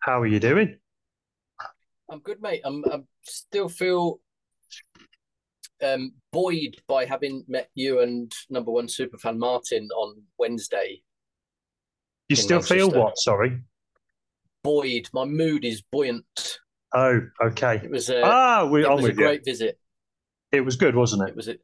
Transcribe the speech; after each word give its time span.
How 0.00 0.20
are 0.20 0.26
you 0.26 0.40
doing? 0.40 0.76
I'm 2.10 2.20
good, 2.20 2.40
mate. 2.42 2.62
I'm 2.64 2.84
I 2.90 3.00
still 3.22 3.68
feel 3.68 4.20
um 5.82 6.12
buoyed 6.32 6.76
by 6.88 7.04
having 7.04 7.44
met 7.48 7.68
you 7.74 8.00
and 8.00 8.32
number 8.48 8.70
one 8.70 8.86
superfan 8.86 9.38
Martin 9.38 9.88
on 9.94 10.22
Wednesday. 10.38 11.02
You 12.28 12.36
still 12.36 12.62
feel 12.62 12.90
what? 12.90 13.18
Sorry. 13.18 13.60
Buoyed. 14.62 15.08
My 15.12 15.24
mood 15.24 15.64
is 15.64 15.82
buoyant. 15.82 16.24
Oh, 16.94 17.20
okay. 17.42 17.80
It 17.82 17.90
was 17.90 18.10
a 18.10 18.22
Ah, 18.24 18.66
we, 18.66 18.84
it 18.84 18.88
was 18.90 19.00
a 19.00 19.02
with 19.08 19.18
you. 19.18 19.24
great 19.24 19.44
visit. 19.44 19.78
It 20.52 20.60
was 20.62 20.76
good, 20.76 20.96
wasn't 20.96 21.22
It 21.22 21.30
it? 21.30 21.36
was 21.36 21.48
it. 21.48 21.60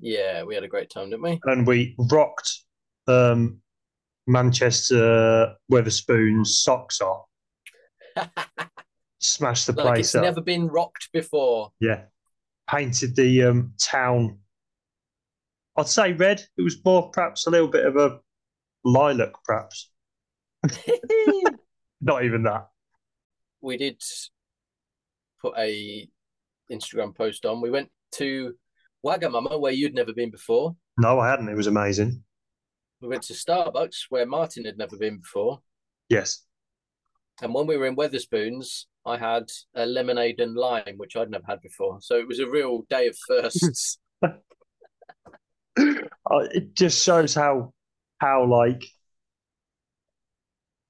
yeah, 0.00 0.42
we 0.42 0.54
had 0.54 0.64
a 0.64 0.68
great 0.68 0.90
time, 0.90 1.10
didn't 1.10 1.22
we? 1.22 1.40
And 1.44 1.66
we 1.66 1.94
rocked 2.10 2.50
um, 3.06 3.58
Manchester 4.26 5.54
Wetherspoon's 5.70 6.60
socks 6.62 7.00
off. 7.00 7.26
Smashed 9.20 9.66
the 9.68 9.72
Like 9.72 9.86
place 9.86 10.06
it's 10.06 10.14
up. 10.16 10.22
never 10.22 10.40
been 10.40 10.66
rocked 10.68 11.08
before. 11.12 11.72
Yeah. 11.80 12.02
Painted 12.68 13.14
the 13.16 13.44
um, 13.44 13.74
town. 13.80 14.38
I'd 15.76 15.88
say 15.88 16.12
red. 16.12 16.42
It 16.56 16.62
was 16.62 16.76
more 16.84 17.10
perhaps 17.10 17.46
a 17.46 17.50
little 17.50 17.68
bit 17.68 17.86
of 17.86 17.96
a 17.96 18.20
lilac, 18.84 19.32
perhaps. 19.44 19.90
Not 22.00 22.24
even 22.24 22.42
that. 22.44 22.66
we 23.60 23.76
did 23.76 24.00
put 25.40 25.54
a 25.56 26.08
Instagram 26.70 27.14
post 27.16 27.46
on. 27.46 27.60
We 27.60 27.70
went 27.70 27.90
to 28.12 28.54
Wagamama 29.04 29.60
where 29.60 29.72
you'd 29.72 29.94
never 29.94 30.12
been 30.12 30.30
before. 30.30 30.76
No, 30.98 31.20
I 31.20 31.30
hadn't. 31.30 31.48
It 31.48 31.56
was 31.56 31.66
amazing. 31.68 32.22
We 33.00 33.08
went 33.08 33.22
to 33.24 33.34
Starbucks 33.34 34.06
where 34.10 34.26
Martin 34.26 34.64
had 34.64 34.78
never 34.78 34.96
been 34.96 35.18
before. 35.18 35.60
Yes. 36.08 36.44
And 37.42 37.52
when 37.52 37.66
we 37.66 37.76
were 37.76 37.86
in 37.86 37.96
Wetherspoons, 37.96 38.84
I 39.04 39.18
had 39.18 39.50
a 39.74 39.84
lemonade 39.84 40.40
and 40.40 40.54
lime, 40.54 40.94
which 40.96 41.16
I'd 41.16 41.28
never 41.30 41.44
had 41.46 41.60
before. 41.60 41.98
So 42.00 42.16
it 42.16 42.28
was 42.28 42.38
a 42.38 42.48
real 42.48 42.86
day 42.88 43.08
of 43.08 43.16
firsts. 43.28 43.98
Uh, 46.30 46.46
it 46.52 46.74
just 46.74 47.02
shows 47.02 47.34
how 47.34 47.72
how 48.18 48.44
like 48.44 48.84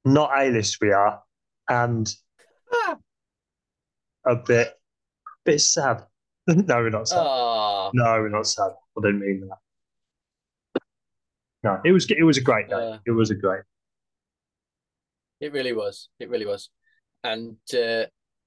not 0.04 0.30
A-list 0.36 0.78
we 0.80 0.90
are 0.92 1.22
and 1.68 2.12
Ah. 2.72 2.98
a 4.26 4.36
bit 4.36 4.74
bit 5.44 5.60
sad. 5.60 6.04
no, 6.48 6.76
we're 6.76 6.90
not 6.90 7.08
sad. 7.08 7.18
Ah, 7.20 7.90
no, 7.94 8.04
we're 8.20 8.28
not 8.28 8.46
sad. 8.46 8.72
I 8.98 9.00
didn't 9.00 9.20
mean 9.20 9.48
that. 9.48 10.82
No, 11.62 11.80
it 11.84 11.92
was 11.92 12.10
it 12.10 12.24
was 12.24 12.38
a 12.38 12.42
great 12.42 12.68
day. 12.68 12.74
Uh, 12.74 12.98
it 13.06 13.12
was 13.12 13.30
a 13.30 13.36
great. 13.36 13.62
It 15.42 15.52
really 15.52 15.72
was. 15.74 16.08
It 16.18 16.30
really 16.30 16.46
was. 16.46 16.70
And 17.24 17.56
uh, 17.74 18.04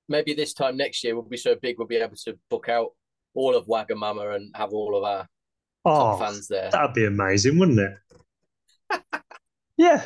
maybe 0.10 0.34
this 0.34 0.54
time 0.54 0.78
next 0.78 1.04
year 1.04 1.14
we'll 1.14 1.24
be 1.30 1.38
so 1.38 1.56
big 1.62 1.78
we'll 1.78 1.88
be 1.88 1.98
able 1.98 2.16
to 2.26 2.38
book 2.50 2.68
out 2.70 2.90
all 3.36 3.56
of 3.56 3.68
Wagamama 3.68 4.36
and 4.36 4.56
have 4.56 4.72
all 4.74 4.98
of 4.98 5.04
our 5.04 5.28
top 5.86 6.16
Oh, 6.16 6.18
fans 6.18 6.48
there. 6.48 6.70
that'd 6.72 6.94
be 6.96 7.06
amazing, 7.06 7.60
wouldn't 7.60 7.80
it? 7.80 7.94
yeah, 9.78 10.04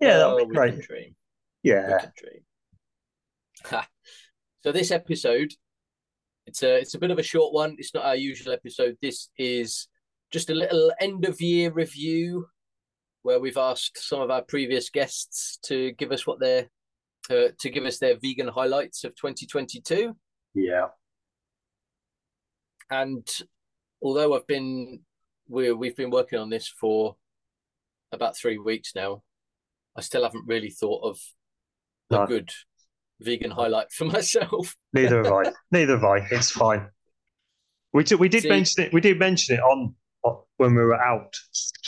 yeah, 0.00 0.22
Oh, 0.24 0.34
that'd 0.36 0.48
be 0.48 0.54
can 0.54 0.70
great. 0.74 0.80
dream. 0.82 1.14
Yeah, 1.62 2.06
dream. 2.16 3.82
So 4.64 4.72
this 4.72 4.90
episode, 4.90 5.52
it's 6.46 6.62
a 6.62 6.78
it's 6.80 6.94
a 6.94 6.98
bit 6.98 7.10
of 7.10 7.18
a 7.18 7.22
short 7.22 7.52
one. 7.52 7.76
It's 7.78 7.94
not 7.94 8.04
our 8.04 8.16
usual 8.16 8.52
episode. 8.52 8.96
This 9.00 9.28
is 9.38 9.88
just 10.32 10.50
a 10.50 10.54
little 10.54 10.90
end 11.00 11.24
of 11.26 11.40
year 11.40 11.70
review 11.70 12.46
where 13.22 13.40
we've 13.40 13.56
asked 13.56 13.98
some 13.98 14.20
of 14.20 14.30
our 14.30 14.42
previous 14.42 14.90
guests 14.90 15.58
to 15.64 15.92
give 15.92 16.12
us 16.12 16.26
what 16.26 16.40
their 16.40 16.68
uh, 17.30 17.48
to 17.60 17.70
give 17.70 17.84
us 17.84 17.98
their 17.98 18.16
vegan 18.22 18.48
highlights 18.48 19.04
of 19.04 19.14
2022. 19.16 20.16
yeah. 20.54 20.86
And 22.90 23.26
although 24.02 24.34
I've 24.34 24.46
been 24.46 25.00
we 25.48 25.72
we've 25.72 25.96
been 25.96 26.10
working 26.10 26.38
on 26.38 26.50
this 26.50 26.68
for 26.68 27.16
about 28.12 28.36
three 28.36 28.58
weeks 28.58 28.92
now, 28.94 29.22
I 29.96 30.00
still 30.00 30.22
haven't 30.22 30.46
really 30.46 30.70
thought 30.70 31.02
of 31.04 31.18
a 32.10 32.26
good 32.26 32.50
vegan 33.20 33.50
highlight 33.50 33.92
for 33.92 34.04
myself. 34.16 34.74
Neither 34.94 35.22
have 35.22 35.32
I. 35.32 35.52
Neither 35.70 35.94
have 35.94 36.04
I. 36.04 36.26
It's 36.30 36.50
fine. 36.50 36.88
We 37.92 38.04
did, 38.04 38.18
we 38.20 38.28
did 38.28 38.42
See- 38.44 38.48
mention 38.48 38.84
it. 38.84 38.92
We 38.92 39.00
did 39.02 39.18
mention 39.18 39.56
it 39.56 39.60
on- 39.60 39.94
when 40.58 40.74
we 40.74 40.82
were 40.82 41.00
out 41.00 41.34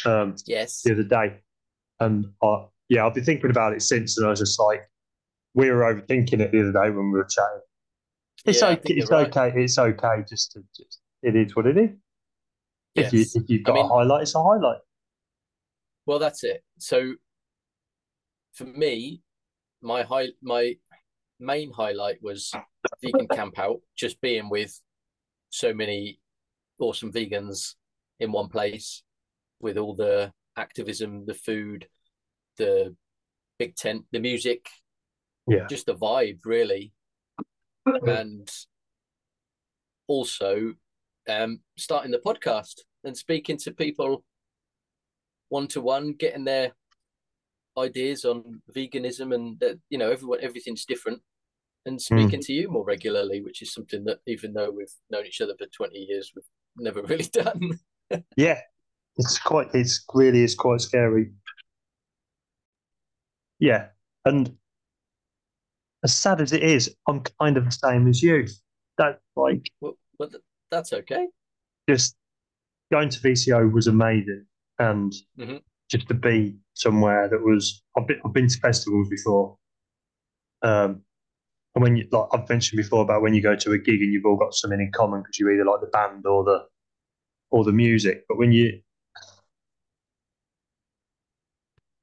um, 0.06 0.34
Yes. 0.46 0.82
the 0.82 0.92
other 0.92 1.02
day, 1.04 1.40
and 2.00 2.26
uh, 2.42 2.64
yeah, 2.88 3.06
I've 3.06 3.14
been 3.14 3.24
thinking 3.24 3.50
about 3.50 3.74
it 3.74 3.82
since, 3.82 4.16
and 4.16 4.26
I 4.26 4.30
was 4.30 4.38
just 4.40 4.58
like, 4.58 4.82
we 5.54 5.70
were 5.70 5.82
overthinking 5.82 6.40
it 6.40 6.52
the 6.52 6.60
other 6.60 6.72
day 6.72 6.90
when 6.90 7.10
we 7.12 7.18
were 7.18 7.28
chatting. 7.28 7.60
It's 8.46 8.62
Yeah, 8.62 8.68
okay. 8.70 8.94
It's 8.94 9.10
right. 9.10 9.26
okay. 9.36 9.62
It's 9.62 9.78
okay. 9.78 10.24
Just 10.28 10.52
to 10.52 10.60
just 10.76 11.00
it 11.22 11.36
is 11.36 11.54
what 11.54 11.66
it 11.66 11.76
is. 11.76 11.90
If 12.94 13.12
you 13.12 13.20
if 13.34 13.48
you've 13.50 13.64
got 13.64 13.74
mean- 13.74 13.84
a 13.84 13.88
highlight, 13.88 14.22
it's 14.22 14.34
a 14.34 14.42
highlight. 14.42 14.80
Well, 16.06 16.18
that's 16.18 16.42
it. 16.44 16.64
So 16.78 17.14
for 18.54 18.64
me, 18.64 19.22
my 19.82 20.02
high 20.02 20.28
my 20.42 20.76
main 21.38 21.72
highlight 21.72 22.22
was 22.22 22.52
vegan 23.02 23.28
camp 23.28 23.58
out, 23.58 23.80
just 23.96 24.20
being 24.20 24.48
with 24.48 24.80
so 25.50 25.74
many 25.74 26.20
awesome 26.78 27.12
vegans 27.12 27.74
in 28.20 28.30
one 28.32 28.48
place 28.48 29.02
with 29.60 29.76
all 29.76 29.94
the 29.94 30.32
activism, 30.56 31.26
the 31.26 31.34
food, 31.34 31.88
the 32.56 32.94
big 33.58 33.74
tent, 33.74 34.04
the 34.12 34.20
music, 34.20 34.68
Yeah. 35.48 35.66
just 35.68 35.86
the 35.86 35.96
vibe 35.96 36.40
really. 36.44 36.92
And 38.06 38.48
also 40.06 40.74
um 41.28 41.60
starting 41.76 42.10
the 42.10 42.18
podcast 42.18 42.80
and 43.04 43.16
speaking 43.16 43.56
to 43.58 43.72
people 43.72 44.24
one 45.48 45.66
to 45.68 45.80
one, 45.80 46.12
getting 46.12 46.44
their 46.44 46.72
ideas 47.78 48.24
on 48.24 48.60
veganism 48.76 49.34
and 49.34 49.58
that 49.60 49.78
you 49.88 49.98
know 49.98 50.10
everyone 50.10 50.40
everything's 50.42 50.84
different. 50.84 51.20
And 51.86 52.00
speaking 52.00 52.40
to 52.42 52.52
you 52.52 52.68
more 52.70 52.84
regularly 52.84 53.40
which 53.40 53.62
is 53.62 53.72
something 53.72 54.04
that 54.04 54.18
even 54.26 54.52
though 54.52 54.70
we've 54.70 54.92
known 55.10 55.24
each 55.26 55.40
other 55.40 55.54
for 55.58 55.66
20 55.66 55.98
years 55.98 56.30
we've 56.36 56.44
never 56.76 57.02
really 57.10 57.24
done 57.32 57.78
Yeah, 58.36 58.60
it's 59.16 59.38
quite. 59.38 59.68
It's 59.74 60.04
really 60.14 60.42
is 60.42 60.54
quite 60.54 60.80
scary. 60.80 61.32
Yeah, 63.58 63.88
and 64.24 64.56
as 66.04 66.16
sad 66.16 66.40
as 66.40 66.52
it 66.52 66.62
is, 66.62 66.94
I'm 67.08 67.22
kind 67.40 67.56
of 67.56 67.64
the 67.64 67.70
same 67.70 68.08
as 68.08 68.22
you. 68.22 68.46
That 68.98 69.20
like 69.36 69.70
well, 69.80 69.96
well 70.18 70.30
that's 70.70 70.92
okay 70.92 71.28
just 71.88 72.16
going 72.92 73.08
to 73.10 73.20
VCO 73.20 73.72
was 73.72 73.86
amazing, 73.86 74.46
and 74.78 75.12
Mhm. 75.38 75.62
just 75.90 76.08
to 76.08 76.14
be 76.14 76.58
somewhere 76.74 77.28
that 77.28 77.42
was. 77.42 77.82
I've 77.96 78.06
been 78.06 78.20
I've 78.24 78.32
been 78.32 78.48
to 78.48 78.60
festivals 78.60 79.08
before, 79.08 79.58
um, 80.62 81.02
and 81.74 81.82
when 81.84 81.96
you 81.96 82.08
like 82.12 82.28
I've 82.32 82.48
mentioned 82.48 82.78
before 82.78 83.02
about 83.02 83.22
when 83.22 83.34
you 83.34 83.42
go 83.42 83.56
to 83.56 83.72
a 83.72 83.78
gig 83.78 84.02
and 84.02 84.12
you've 84.12 84.26
all 84.26 84.36
got 84.36 84.54
something 84.54 84.80
in 84.80 84.92
common 84.92 85.22
because 85.22 85.38
you 85.38 85.50
either 85.50 85.64
like 85.64 85.80
the 85.80 85.88
band 85.88 86.26
or 86.26 86.44
the 86.44 86.66
or 87.50 87.64
the 87.64 87.72
music, 87.72 88.24
but 88.28 88.38
when 88.38 88.52
you 88.52 88.80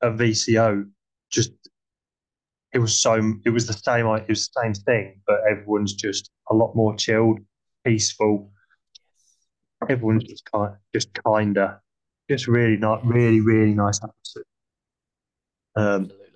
a 0.01 0.11
VCO 0.11 0.87
just 1.31 1.51
it 2.73 2.79
was 2.79 3.01
so 3.01 3.33
it 3.45 3.49
was 3.49 3.65
the 3.65 3.73
same 3.73 4.05
it 4.07 4.29
was 4.29 4.49
the 4.49 4.61
same 4.61 4.73
thing, 4.73 5.21
but 5.25 5.39
everyone's 5.49 5.93
just 5.93 6.29
a 6.51 6.55
lot 6.55 6.75
more 6.75 6.95
chilled, 6.95 7.39
peaceful. 7.85 8.51
Everyone's 9.89 10.23
just 10.23 10.49
kind 10.51 10.75
just 10.93 11.09
kinder, 11.25 11.81
just 12.29 12.47
really 12.47 12.77
not 12.77 13.05
really 13.05 13.41
really 13.41 13.73
nice 13.73 13.99
atmosphere. 14.03 14.43
Um, 15.75 16.03
absolutely 16.03 16.27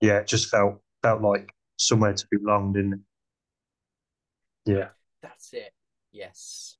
yeah, 0.00 0.18
it 0.18 0.26
just 0.26 0.48
felt 0.48 0.80
felt 1.02 1.22
like 1.22 1.52
somewhere 1.78 2.12
to 2.12 2.26
belong, 2.30 2.72
didn't 2.72 2.92
it? 2.94 3.00
Yeah, 4.64 4.88
that's 5.22 5.52
it 5.54 5.72
yes 6.12 6.76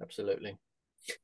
absolutely. 0.00 0.56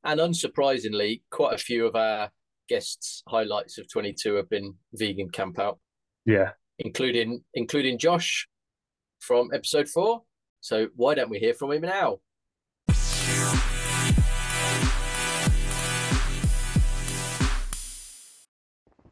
And 0.03 0.19
unsurprisingly 0.19 1.21
quite 1.31 1.53
a 1.53 1.57
few 1.57 1.85
of 1.85 1.95
our 1.95 2.31
guests 2.67 3.21
highlights 3.27 3.77
of 3.77 3.89
22 3.91 4.35
have 4.35 4.49
been 4.49 4.75
vegan 4.93 5.29
camp 5.29 5.59
out. 5.59 5.79
Yeah. 6.25 6.51
including 6.79 7.43
including 7.53 7.97
josh 7.99 8.47
from 9.19 9.49
episode 9.53 9.87
four. 9.87 10.23
So 10.61 10.87
why 10.95 11.13
don't 11.13 11.29
we 11.29 11.37
hear 11.39 11.53
from 11.53 11.71
him 11.71 11.83
now? 11.83 12.17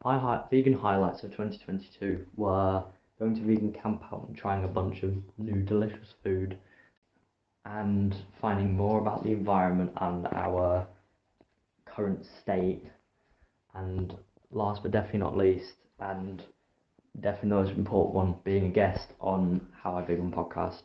My 0.04 0.18
hi- 0.20 0.44
vegan 0.52 0.74
highlights 0.74 1.24
of 1.24 1.32
2022 1.32 2.26
were 2.36 2.84
going 3.20 3.36
to 3.36 3.42
vegan 3.42 3.72
camp 3.72 4.04
out 4.12 4.26
and 4.28 4.38
trying 4.38 4.64
a 4.66 4.68
bunch 4.68 5.04
of 5.04 5.14
new 5.38 5.62
delicious 5.62 6.14
food 6.24 6.58
and 7.66 8.16
finding 8.42 8.76
more 8.76 9.00
about 9.00 9.24
the 9.24 9.32
environment 9.32 9.92
and 10.02 10.28
our 10.28 10.86
current 11.86 12.26
state 12.42 12.84
and 13.76 14.16
last 14.52 14.84
but 14.84 14.92
definitely 14.92 15.20
not 15.20 15.38
least 15.38 15.76
and 16.00 16.44
definitely 17.20 17.50
the 17.50 17.56
most 17.56 17.78
important 17.78 18.16
one, 18.16 18.36
being 18.44 18.66
a 18.66 18.70
guest 18.70 19.10
on 19.20 19.62
How 19.82 19.96
I 19.96 20.02
Vegan 20.02 20.32
podcast. 20.32 20.84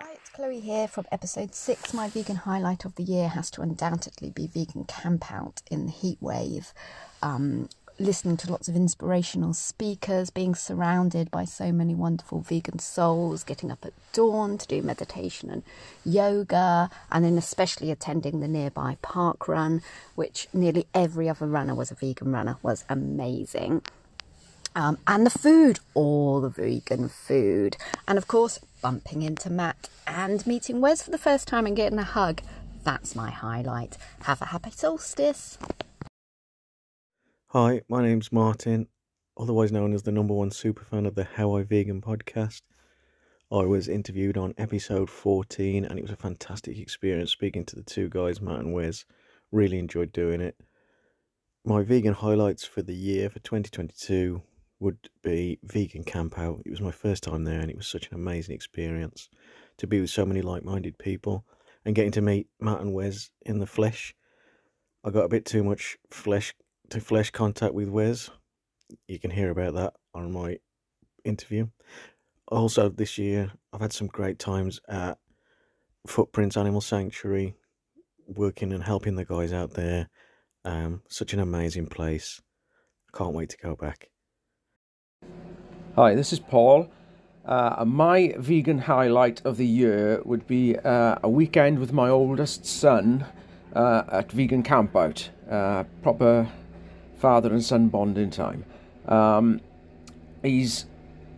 Hi, 0.00 0.12
it's 0.14 0.30
Chloe 0.30 0.60
here 0.60 0.88
from 0.88 1.04
episode 1.12 1.54
six. 1.54 1.92
My 1.92 2.08
vegan 2.08 2.36
highlight 2.36 2.84
of 2.84 2.94
the 2.96 3.02
year 3.02 3.28
has 3.28 3.50
to 3.52 3.62
undoubtedly 3.62 4.30
be 4.30 4.46
vegan 4.46 4.84
camp 4.84 5.30
out 5.30 5.62
in 5.70 5.86
the 5.86 5.92
heat 5.92 6.18
wave. 6.20 6.72
Um, 7.22 7.68
listening 8.00 8.36
to 8.38 8.50
lots 8.50 8.66
of 8.66 8.74
inspirational 8.74 9.52
speakers, 9.52 10.30
being 10.30 10.54
surrounded 10.54 11.30
by 11.30 11.44
so 11.44 11.70
many 11.70 11.94
wonderful 11.94 12.40
vegan 12.40 12.78
souls, 12.78 13.44
getting 13.44 13.70
up 13.70 13.84
at 13.84 13.92
dawn 14.14 14.56
to 14.56 14.66
do 14.66 14.82
meditation 14.82 15.50
and 15.50 15.62
yoga, 16.04 16.88
and 17.12 17.24
then 17.24 17.36
especially 17.36 17.90
attending 17.90 18.40
the 18.40 18.48
nearby 18.48 18.96
park 19.02 19.46
run, 19.46 19.82
which 20.14 20.48
nearly 20.54 20.86
every 20.94 21.28
other 21.28 21.46
runner 21.46 21.74
was 21.74 21.90
a 21.90 21.94
vegan 21.94 22.32
runner, 22.32 22.56
was 22.62 22.84
amazing. 22.88 23.82
Um, 24.74 24.98
and 25.06 25.26
the 25.26 25.30
food, 25.30 25.80
all 25.94 26.40
the 26.40 26.48
vegan 26.48 27.08
food. 27.08 27.76
And 28.08 28.16
of 28.16 28.26
course, 28.26 28.60
bumping 28.80 29.22
into 29.22 29.50
Matt 29.50 29.90
and 30.06 30.46
meeting 30.46 30.80
Wez 30.80 31.02
for 31.02 31.10
the 31.10 31.18
first 31.18 31.46
time 31.46 31.66
and 31.66 31.76
getting 31.76 31.98
a 31.98 32.04
hug. 32.04 32.40
That's 32.82 33.14
my 33.14 33.30
highlight. 33.30 33.98
Have 34.22 34.40
a 34.40 34.46
happy 34.46 34.70
solstice. 34.70 35.58
Hi, 37.52 37.80
my 37.88 38.00
name's 38.00 38.30
Martin, 38.30 38.86
otherwise 39.36 39.72
known 39.72 39.92
as 39.92 40.04
the 40.04 40.12
number 40.12 40.32
one 40.32 40.50
superfan 40.50 41.04
of 41.04 41.16
the 41.16 41.24
How 41.24 41.56
I 41.56 41.64
Vegan 41.64 42.00
podcast. 42.00 42.62
I 43.50 43.64
was 43.64 43.88
interviewed 43.88 44.36
on 44.38 44.54
episode 44.56 45.10
14 45.10 45.84
and 45.84 45.98
it 45.98 46.02
was 46.02 46.12
a 46.12 46.16
fantastic 46.16 46.78
experience 46.78 47.32
speaking 47.32 47.64
to 47.64 47.74
the 47.74 47.82
two 47.82 48.08
guys, 48.08 48.40
Matt 48.40 48.60
and 48.60 48.72
Wez. 48.72 49.04
Really 49.50 49.80
enjoyed 49.80 50.12
doing 50.12 50.40
it. 50.40 50.60
My 51.64 51.82
vegan 51.82 52.14
highlights 52.14 52.64
for 52.64 52.82
the 52.82 52.94
year 52.94 53.28
for 53.28 53.40
2022 53.40 54.40
would 54.78 55.10
be 55.24 55.58
Vegan 55.64 56.04
Camp 56.04 56.38
Out. 56.38 56.62
It 56.64 56.70
was 56.70 56.80
my 56.80 56.92
first 56.92 57.24
time 57.24 57.42
there 57.42 57.58
and 57.58 57.68
it 57.68 57.76
was 57.76 57.88
such 57.88 58.06
an 58.06 58.14
amazing 58.14 58.54
experience 58.54 59.28
to 59.78 59.88
be 59.88 60.00
with 60.00 60.10
so 60.10 60.24
many 60.24 60.40
like 60.40 60.64
minded 60.64 60.98
people 60.98 61.44
and 61.84 61.96
getting 61.96 62.12
to 62.12 62.20
meet 62.20 62.46
Matt 62.60 62.80
and 62.80 62.94
Wez 62.94 63.30
in 63.44 63.58
the 63.58 63.66
flesh. 63.66 64.14
I 65.02 65.10
got 65.10 65.24
a 65.24 65.28
bit 65.28 65.46
too 65.46 65.64
much 65.64 65.98
flesh 66.12 66.54
to 66.90 67.00
flesh 67.00 67.30
contact 67.30 67.72
with 67.72 67.88
Wez. 67.88 68.30
You 69.06 69.18
can 69.18 69.30
hear 69.30 69.50
about 69.50 69.74
that 69.74 69.94
on 70.14 70.32
my 70.32 70.58
interview. 71.24 71.68
Also, 72.48 72.88
this 72.88 73.16
year, 73.16 73.52
I've 73.72 73.80
had 73.80 73.92
some 73.92 74.08
great 74.08 74.38
times 74.38 74.80
at 74.88 75.18
Footprints 76.06 76.56
Animal 76.56 76.80
Sanctuary, 76.80 77.54
working 78.26 78.72
and 78.72 78.82
helping 78.82 79.14
the 79.14 79.24
guys 79.24 79.52
out 79.52 79.74
there. 79.74 80.08
Um, 80.64 81.02
such 81.08 81.32
an 81.32 81.40
amazing 81.40 81.86
place. 81.86 82.40
I 83.12 83.16
can't 83.16 83.34
wait 83.34 83.50
to 83.50 83.56
go 83.58 83.76
back. 83.76 84.10
Hi, 85.94 86.14
this 86.14 86.32
is 86.32 86.40
Paul. 86.40 86.90
Uh, 87.44 87.84
my 87.86 88.34
vegan 88.36 88.78
highlight 88.78 89.44
of 89.44 89.56
the 89.56 89.66
year 89.66 90.20
would 90.24 90.46
be 90.46 90.76
uh, 90.76 91.16
a 91.22 91.28
weekend 91.28 91.78
with 91.78 91.92
my 91.92 92.08
oldest 92.08 92.66
son 92.66 93.24
uh, 93.74 94.02
at 94.10 94.32
Vegan 94.32 94.62
Campout. 94.62 95.28
Uh, 95.48 95.84
proper 96.02 96.48
father 97.20 97.52
and 97.52 97.62
son 97.62 97.88
bonding 97.88 98.30
time. 98.30 98.64
Um, 99.06 99.60
he's 100.42 100.86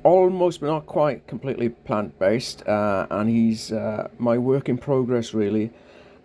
almost 0.05 0.61
but 0.61 0.67
not 0.67 0.87
quite 0.87 1.27
completely 1.27 1.69
plant 1.69 2.19
based, 2.19 2.67
uh, 2.67 3.07
and 3.11 3.29
he's 3.29 3.73
uh, 3.73 4.09
my 4.19 4.39
work 4.39 4.69
in 4.69 4.79
progress 4.79 5.35
really. 5.35 5.71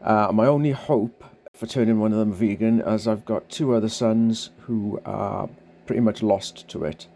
Uh, 0.01 0.29
my 0.31 0.45
only 0.45 0.71
hope 0.71 1.23
for 1.53 1.65
turning 1.65 1.99
one 1.99 2.13
of 2.13 2.19
them 2.19 2.31
vegan, 2.31 2.81
as 2.81 3.07
I've 3.07 3.25
got 3.25 3.49
two 3.49 3.73
other 3.73 3.89
sons 3.89 4.51
who 4.59 5.01
are 5.05 5.49
pretty 5.87 6.01
much 6.01 6.21
lost 6.21 6.67
to 6.69 6.83
it. 6.83 7.07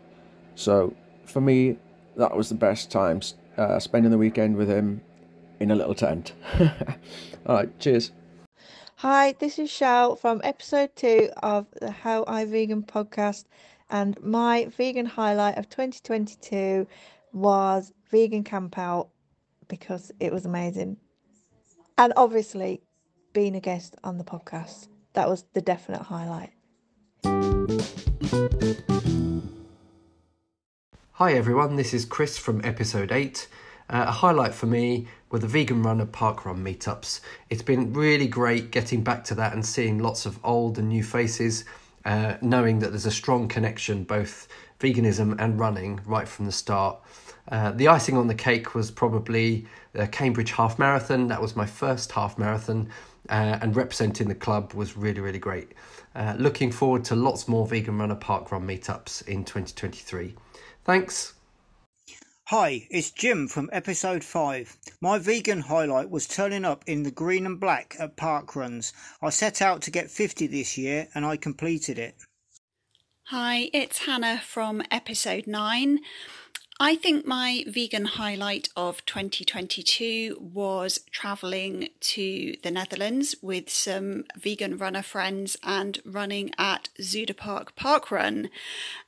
So 0.56 0.96
for 1.26 1.42
me, 1.42 1.78
that 2.18 2.36
was 2.36 2.50
the 2.50 2.56
best 2.56 2.90
time 2.90 3.22
uh, 3.58 3.80
spending 3.80 4.12
the 4.12 4.18
weekend 4.18 4.56
with 4.56 4.68
him 4.68 5.02
in 5.60 5.70
a 5.70 5.76
little 5.76 5.94
tent. 5.94 6.34
All 7.46 7.56
right, 7.56 7.80
cheers. 7.80 8.12
Hi, 9.01 9.33
this 9.39 9.57
is 9.57 9.68
Shell 9.68 10.15
from 10.15 10.42
episode 10.44 10.95
two 10.95 11.31
of 11.42 11.65
the 11.80 11.89
How 11.89 12.24
I 12.27 12.45
Vegan 12.45 12.83
podcast, 12.83 13.45
and 13.89 14.15
my 14.21 14.65
vegan 14.77 15.07
highlight 15.07 15.57
of 15.57 15.68
2022 15.69 16.86
was 17.33 17.94
Vegan 18.12 18.44
Camp 18.44 18.77
Out 18.77 19.09
because 19.68 20.12
it 20.19 20.31
was 20.31 20.45
amazing. 20.45 20.98
And 21.98 22.13
obviously, 22.15 22.83
being 23.33 23.56
a 23.56 23.59
guest 23.59 23.95
on 24.03 24.19
the 24.19 24.24
podcast, 24.24 24.88
that 25.13 25.27
was 25.27 25.45
the 25.54 25.62
definite 25.62 26.04
highlight. 26.04 26.51
Hi 31.13 31.33
everyone, 31.33 31.75
this 31.75 31.92
is 31.92 32.06
Chris 32.06 32.38
from 32.38 32.63
episode 32.63 33.12
8. 33.12 33.47
Uh, 33.92 34.06
a 34.08 34.12
highlight 34.12 34.54
for 34.54 34.68
me 34.68 35.06
were 35.30 35.40
the 35.40 35.48
Vegan 35.48 35.84
Runner 35.84 36.06
Park 36.06 36.46
Run 36.46 36.64
meetups. 36.64 37.20
It's 37.50 37.62
been 37.62 37.92
really 37.92 38.28
great 38.28 38.72
getting 38.72 39.04
back 39.04 39.26
to 39.26 39.36
that 39.36 39.54
and 39.54 39.66
seeing 39.66 40.00
lots 40.00 40.26
of 40.26 40.40
old 40.46 40.80
and 40.80 40.88
new 40.88 41.04
faces, 41.04 41.66
uh, 42.06 42.36
knowing 42.42 42.80
that 42.80 42.92
there's 42.92 43.06
a 43.06 43.12
strong 43.12 43.50
connection, 43.50 44.06
both 44.06 44.48
veganism 44.80 45.36
and 45.40 45.60
running, 45.60 46.00
right 46.06 46.28
from 46.28 46.46
the 46.46 46.54
start. 46.54 47.00
Uh, 47.50 47.72
the 47.72 47.90
icing 47.90 48.16
on 48.16 48.28
the 48.28 48.36
cake 48.36 48.74
was 48.74 48.90
probably 48.90 49.66
the 49.92 50.08
Cambridge 50.08 50.52
Half 50.52 50.80
Marathon. 50.80 51.28
That 51.28 51.42
was 51.42 51.58
my 51.58 51.66
first 51.66 52.14
half 52.14 52.38
marathon, 52.38 52.88
uh, 53.30 53.60
and 53.62 53.76
representing 53.76 54.30
the 54.30 54.36
club 54.36 54.74
was 54.74 54.96
really, 54.96 55.20
really 55.20 55.40
great. 55.40 55.74
Uh, 56.16 56.36
looking 56.38 56.72
forward 56.72 57.04
to 57.06 57.16
lots 57.16 57.50
more 57.50 57.68
Vegan 57.68 57.98
Runner 57.98 58.16
Park 58.16 58.54
Run 58.54 58.66
meetups 58.66 59.28
in 59.28 59.44
2023. 59.44 60.34
Thanks. 60.86 61.34
Hi, 62.51 62.86
it's 62.89 63.12
Jim 63.12 63.48
from 63.48 63.69
episode 63.71 64.25
5. 64.25 64.75
My 65.00 65.19
vegan 65.19 65.62
highlight 65.62 66.09
was 66.09 66.27
turning 66.27 66.65
up 66.65 66.83
in 66.86 67.03
the 67.03 67.09
green 67.09 67.45
and 67.45 67.57
black 67.57 67.95
at 67.98 68.18
park 68.18 68.57
runs. 68.57 68.92
I 69.21 69.30
set 69.30 69.62
out 69.62 69.81
to 69.83 69.89
get 69.89 70.12
50 70.12 70.48
this 70.48 70.77
year 70.77 71.07
and 71.15 71.25
I 71.25 71.38
completed 71.38 71.98
it. 71.98 72.15
Hi, 73.27 73.69
it's 73.71 74.00
Hannah 74.00 74.42
from 74.45 74.83
episode 74.92 75.48
9. 75.48 76.00
I 76.77 76.95
think 76.95 77.27
my 77.27 77.63
vegan 77.68 78.06
highlight 78.06 78.68
of 78.75 79.06
2022 79.06 80.36
was 80.42 81.00
travelling 81.12 81.89
to 82.00 82.56
the 82.63 82.71
Netherlands 82.71 83.36
with 83.42 83.69
some 83.69 84.25
vegan 84.36 84.77
runner 84.77 85.04
friends 85.04 85.56
and 85.63 86.01
running 86.04 86.50
at 86.57 86.89
Zuiderpark 87.00 87.75
Park 87.75 88.09
Run. 88.09 88.50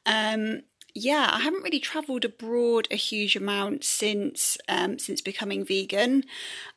Um, 0.06 0.62
yeah, 0.96 1.30
I 1.32 1.40
haven't 1.40 1.64
really 1.64 1.80
travelled 1.80 2.26
abroad 2.26 2.88
a 2.92 2.96
huge 2.96 3.36
amount 3.36 3.84
since 3.84 4.58
um, 4.70 5.00
since 5.00 5.22
becoming 5.22 5.66
vegan, 5.66 6.24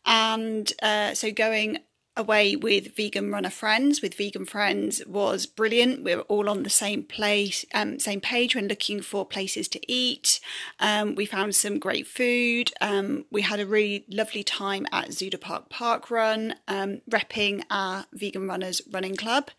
and 0.05 0.73
uh, 0.83 1.15
so 1.15 1.31
going 1.31 1.79
away 2.17 2.57
with 2.57 2.97
vegan 2.97 3.31
runner 3.31 3.51
friends 3.51 4.01
with 4.01 4.15
vegan 4.15 4.47
friends 4.47 5.03
was 5.07 5.45
brilliant. 5.45 6.03
We 6.03 6.15
are 6.15 6.21
all 6.23 6.49
on 6.49 6.63
the 6.63 6.71
same 6.71 7.03
place 7.03 7.65
um, 7.75 7.99
same 7.99 8.21
page 8.21 8.55
when 8.55 8.69
looking 8.69 9.03
for 9.03 9.27
places 9.27 9.69
to 9.69 9.93
eat. 9.93 10.41
Um, 10.81 11.15
we 11.15 11.27
found 11.27 11.55
some 11.55 11.79
great 11.79 12.07
food. 12.07 12.73
Um, 12.81 13.27
we 13.31 13.43
had 13.43 13.61
a 13.61 13.67
really 13.67 14.07
lovely 14.09 14.43
time 14.43 14.87
at 14.93 15.11
Zuiderpark 15.11 15.69
Park 15.69 16.11
Run 16.11 16.55
um, 16.67 17.03
repping 17.11 17.63
our 17.71 18.07
vegan 18.13 18.49
runners 18.49 18.81
running 18.91 19.17
club 19.17 19.51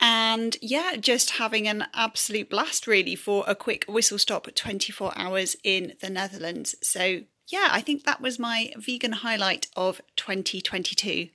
and 0.00 0.56
yeah, 0.60 0.96
just 0.96 1.30
having 1.30 1.66
an 1.66 1.86
absolute 1.94 2.50
blast 2.50 2.86
really 2.86 3.14
for 3.14 3.44
a 3.46 3.54
quick 3.54 3.84
whistle 3.88 4.18
stop 4.18 4.52
24 4.54 5.12
hours 5.16 5.56
in 5.64 5.94
the 6.00 6.10
Netherlands. 6.10 6.74
So 6.82 7.20
yeah, 7.48 7.68
I 7.70 7.80
think 7.80 8.04
that 8.04 8.20
was 8.20 8.38
my 8.38 8.72
vegan 8.76 9.12
highlight 9.12 9.68
of 9.76 10.00
2022. 10.16 11.28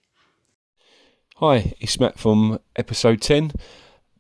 Hi, 1.37 1.73
it's 1.79 1.99
Matt 1.99 2.19
from 2.19 2.59
episode 2.75 3.21
10. 3.21 3.53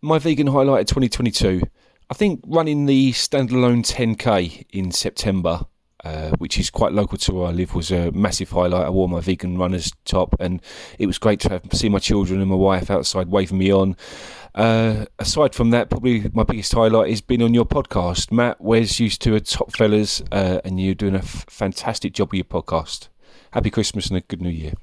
My 0.01 0.17
vegan 0.17 0.47
highlight 0.47 0.81
of 0.81 0.87
2022. 0.87 1.61
I 2.09 2.13
think 2.13 2.41
running 2.47 2.87
the 2.87 3.11
standalone 3.11 3.85
10k 3.85 4.65
in 4.71 4.91
September 4.91 5.65
uh, 6.03 6.31
which 6.37 6.57
is 6.57 6.69
quite 6.69 6.93
local 6.93 7.17
to 7.19 7.33
where 7.33 7.47
I 7.47 7.51
live, 7.51 7.75
was 7.75 7.91
a 7.91 8.11
massive 8.11 8.49
highlight. 8.49 8.85
I 8.85 8.89
wore 8.89 9.09
my 9.09 9.19
vegan 9.19 9.57
runner's 9.57 9.91
top, 10.05 10.35
and 10.39 10.61
it 10.97 11.05
was 11.05 11.17
great 11.17 11.39
to 11.41 11.49
have, 11.49 11.63
see 11.73 11.89
my 11.89 11.99
children 11.99 12.41
and 12.41 12.49
my 12.49 12.55
wife 12.55 12.89
outside 12.89 13.27
waving 13.27 13.57
me 13.57 13.71
on. 13.71 13.95
Uh, 14.53 15.05
aside 15.19 15.55
from 15.55 15.69
that, 15.69 15.89
probably 15.89 16.29
my 16.33 16.43
biggest 16.43 16.73
highlight 16.73 17.09
is 17.09 17.21
being 17.21 17.41
on 17.41 17.53
your 17.53 17.65
podcast. 17.65 18.31
Matt 18.31 18.59
Wez 18.59 18.99
used 18.99 19.21
to 19.21 19.35
a 19.35 19.39
top 19.39 19.75
fellas, 19.75 20.21
uh, 20.31 20.59
and 20.65 20.79
you're 20.79 20.95
doing 20.95 21.15
a 21.15 21.19
f- 21.19 21.45
fantastic 21.47 22.13
job 22.13 22.31
with 22.31 22.37
your 22.37 22.45
podcast. 22.45 23.07
Happy 23.51 23.69
Christmas 23.69 24.07
and 24.07 24.17
a 24.17 24.21
good 24.21 24.41
New 24.41 24.49
Year. 24.49 24.73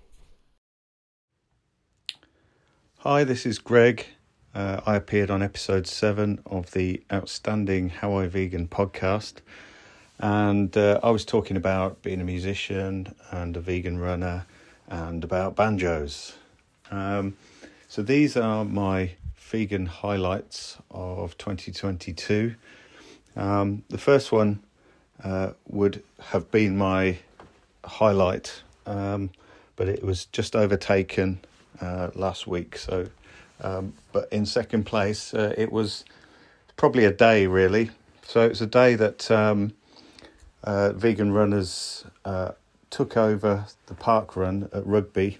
Hi, 2.99 3.25
this 3.25 3.47
is 3.47 3.59
Greg. 3.59 4.07
Uh, 4.55 4.81
I 4.87 4.97
appeared 4.97 5.31
on 5.31 5.43
episode 5.43 5.87
seven 5.87 6.41
of 6.47 6.73
the 6.73 7.03
outstanding 7.13 7.91
How 7.91 8.15
I 8.15 8.27
Vegan 8.27 8.69
podcast. 8.69 9.35
And 10.21 10.77
uh, 10.77 11.01
I 11.03 11.11
was 11.11 11.25
talking 11.25 11.57
about 11.57 12.03
being 12.03 12.21
a 12.21 12.25
musician 12.25 13.15
and 13.31 13.57
a 13.57 13.61
vegan 13.61 13.99
runner 13.99 14.47
and 14.89 15.23
about 15.23 15.55
banjos. 15.55 16.35
Um, 16.91 17.37
so 17.89 18.03
these 18.03 18.37
are 18.37 18.65
my 18.65 19.13
vegan 19.37 19.87
highlights 19.87 20.77
of 20.91 21.39
2022. 21.39 22.55
Um, 23.37 23.85
the 23.89 23.99
first 23.99 24.33
one 24.33 24.61
uh, 25.23 25.53
would 25.69 26.03
have 26.21 26.51
been 26.51 26.77
my 26.77 27.19
highlight, 27.85 28.63
um, 28.87 29.31
but 29.77 29.89
it 29.89 30.03
was 30.03 30.25
just 30.27 30.57
overtaken 30.57 31.41
uh, 31.81 32.11
last 32.15 32.47
week. 32.47 32.77
So, 32.77 33.09
um, 33.61 33.95
but 34.13 34.33
in 34.33 34.47
second 34.47 34.85
place, 34.85 35.33
uh, 35.33 35.55
it 35.57 35.71
was 35.71 36.05
probably 36.77 37.05
a 37.05 37.13
day 37.13 37.47
really. 37.47 37.91
So 38.23 38.43
it's 38.43 38.61
a 38.61 38.67
day 38.67 38.95
that 38.97 39.31
um, 39.31 39.73
uh, 40.65 40.93
vegan 40.93 41.33
runners 41.33 42.05
uh, 42.25 42.53
took 42.91 43.17
over 43.17 43.67
the 43.87 43.95
park 43.95 44.37
run 44.37 44.69
at 44.73 44.87
Rugby. 44.87 45.39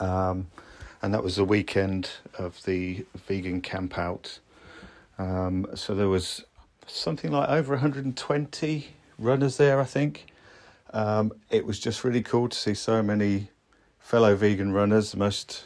Um, 0.00 0.48
and 1.02 1.14
that 1.14 1.22
was 1.22 1.36
the 1.36 1.44
weekend 1.44 2.10
of 2.36 2.62
the 2.64 3.04
vegan 3.26 3.60
camp 3.60 3.98
out. 3.98 4.38
Um, 5.18 5.66
so 5.74 5.94
there 5.94 6.08
was 6.08 6.44
something 6.86 7.30
like 7.30 7.48
over 7.48 7.74
120 7.74 8.88
runners 9.18 9.56
there, 9.56 9.80
I 9.80 9.84
think. 9.84 10.26
Um, 10.92 11.32
it 11.50 11.66
was 11.66 11.78
just 11.78 12.04
really 12.04 12.22
cool 12.22 12.48
to 12.48 12.56
see 12.56 12.74
so 12.74 13.02
many 13.02 13.50
fellow 14.00 14.34
vegan 14.34 14.72
runners, 14.72 15.12
the 15.12 15.18
most 15.18 15.64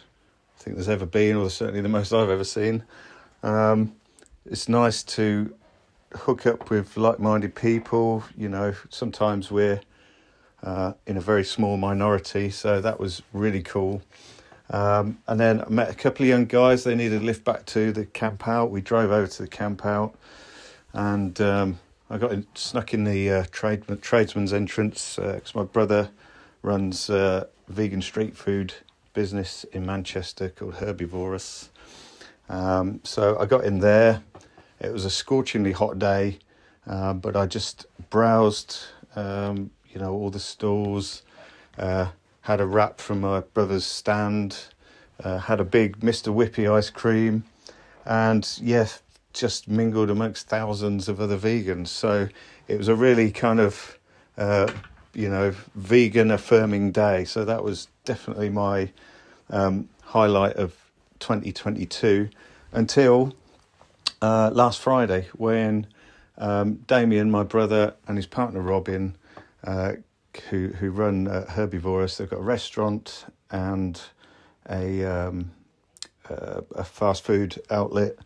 I 0.58 0.62
think 0.62 0.76
there's 0.76 0.88
ever 0.88 1.06
been, 1.06 1.36
or 1.36 1.48
certainly 1.48 1.80
the 1.80 1.88
most 1.88 2.12
I've 2.12 2.28
ever 2.28 2.44
seen. 2.44 2.82
Um, 3.42 3.94
it's 4.44 4.68
nice 4.68 5.02
to 5.04 5.54
hook 6.14 6.46
up 6.46 6.70
with 6.70 6.96
like-minded 6.96 7.54
people. 7.54 8.24
You 8.36 8.48
know, 8.48 8.74
sometimes 8.90 9.50
we're 9.50 9.80
uh, 10.62 10.92
in 11.06 11.16
a 11.16 11.20
very 11.20 11.44
small 11.44 11.76
minority, 11.76 12.50
so 12.50 12.80
that 12.80 13.00
was 13.00 13.22
really 13.32 13.62
cool. 13.62 14.02
Um, 14.70 15.18
and 15.26 15.38
then 15.38 15.60
I 15.60 15.68
met 15.68 15.90
a 15.90 15.94
couple 15.94 16.24
of 16.24 16.28
young 16.28 16.46
guys. 16.46 16.84
They 16.84 16.94
needed 16.94 17.22
a 17.22 17.24
lift 17.24 17.44
back 17.44 17.66
to 17.66 17.92
the 17.92 18.06
camp 18.06 18.48
out. 18.48 18.70
We 18.70 18.80
drove 18.80 19.10
over 19.10 19.26
to 19.26 19.42
the 19.42 19.48
camp 19.48 19.84
out, 19.84 20.14
and 20.92 21.38
um, 21.40 21.78
I 22.08 22.18
got 22.18 22.32
in, 22.32 22.46
snuck 22.54 22.94
in 22.94 23.04
the 23.04 23.30
uh, 23.30 23.44
trade, 23.50 23.84
tradesman's 24.00 24.52
entrance 24.52 25.16
because 25.16 25.54
uh, 25.54 25.58
my 25.58 25.64
brother 25.64 26.10
runs 26.62 27.10
a 27.10 27.48
vegan 27.68 28.02
street 28.02 28.36
food 28.36 28.74
business 29.14 29.64
in 29.72 29.84
Manchester 29.84 30.48
called 30.48 30.76
Herbivorous. 30.76 31.70
Um, 32.48 33.00
so 33.02 33.38
I 33.38 33.46
got 33.46 33.64
in 33.64 33.80
there. 33.80 34.22
It 34.82 34.92
was 34.92 35.04
a 35.04 35.10
scorchingly 35.10 35.72
hot 35.72 36.00
day, 36.00 36.40
uh, 36.88 37.12
but 37.12 37.36
I 37.36 37.46
just 37.46 37.86
browsed, 38.10 38.78
um, 39.14 39.70
you 39.88 40.00
know, 40.00 40.12
all 40.12 40.28
the 40.28 40.40
stalls. 40.40 41.22
Uh, 41.78 42.08
had 42.42 42.60
a 42.60 42.66
wrap 42.66 43.00
from 43.00 43.20
my 43.20 43.40
brother's 43.40 43.84
stand, 43.84 44.58
uh, 45.22 45.38
had 45.38 45.60
a 45.60 45.64
big 45.64 46.00
Mr. 46.00 46.34
Whippy 46.34 46.68
ice 46.68 46.90
cream, 46.90 47.44
and 48.04 48.58
yeah, 48.60 48.88
just 49.32 49.68
mingled 49.68 50.10
amongst 50.10 50.48
thousands 50.48 51.08
of 51.08 51.20
other 51.20 51.38
vegans. 51.38 51.88
So 51.88 52.28
it 52.66 52.76
was 52.76 52.88
a 52.88 52.96
really 52.96 53.30
kind 53.30 53.60
of, 53.60 53.96
uh, 54.36 54.72
you 55.14 55.28
know, 55.28 55.54
vegan 55.76 56.32
affirming 56.32 56.90
day. 56.90 57.24
So 57.24 57.44
that 57.44 57.62
was 57.62 57.86
definitely 58.04 58.50
my 58.50 58.90
um, 59.48 59.88
highlight 60.02 60.56
of 60.56 60.74
2022 61.20 62.28
until 62.72 63.36
uh, 64.22 64.50
last 64.54 64.80
Friday 64.80 65.28
when 65.36 65.86
um, 66.38 66.76
Damien, 66.86 67.30
my 67.30 67.42
brother, 67.42 67.94
and 68.06 68.16
his 68.16 68.26
partner 68.26 68.62
Robin 68.62 69.16
uh, 69.64 69.94
who 70.48 70.68
who 70.68 70.90
run 70.90 71.28
uh, 71.28 71.44
Herbivorous. 71.50 72.16
They've 72.16 72.30
got 72.30 72.38
a 72.38 72.42
restaurant 72.42 73.26
and 73.50 74.00
a 74.68 75.04
um, 75.04 75.50
uh, 76.30 76.62
a 76.74 76.84
fast 76.84 77.24
food 77.24 77.60
outlet 77.70 78.16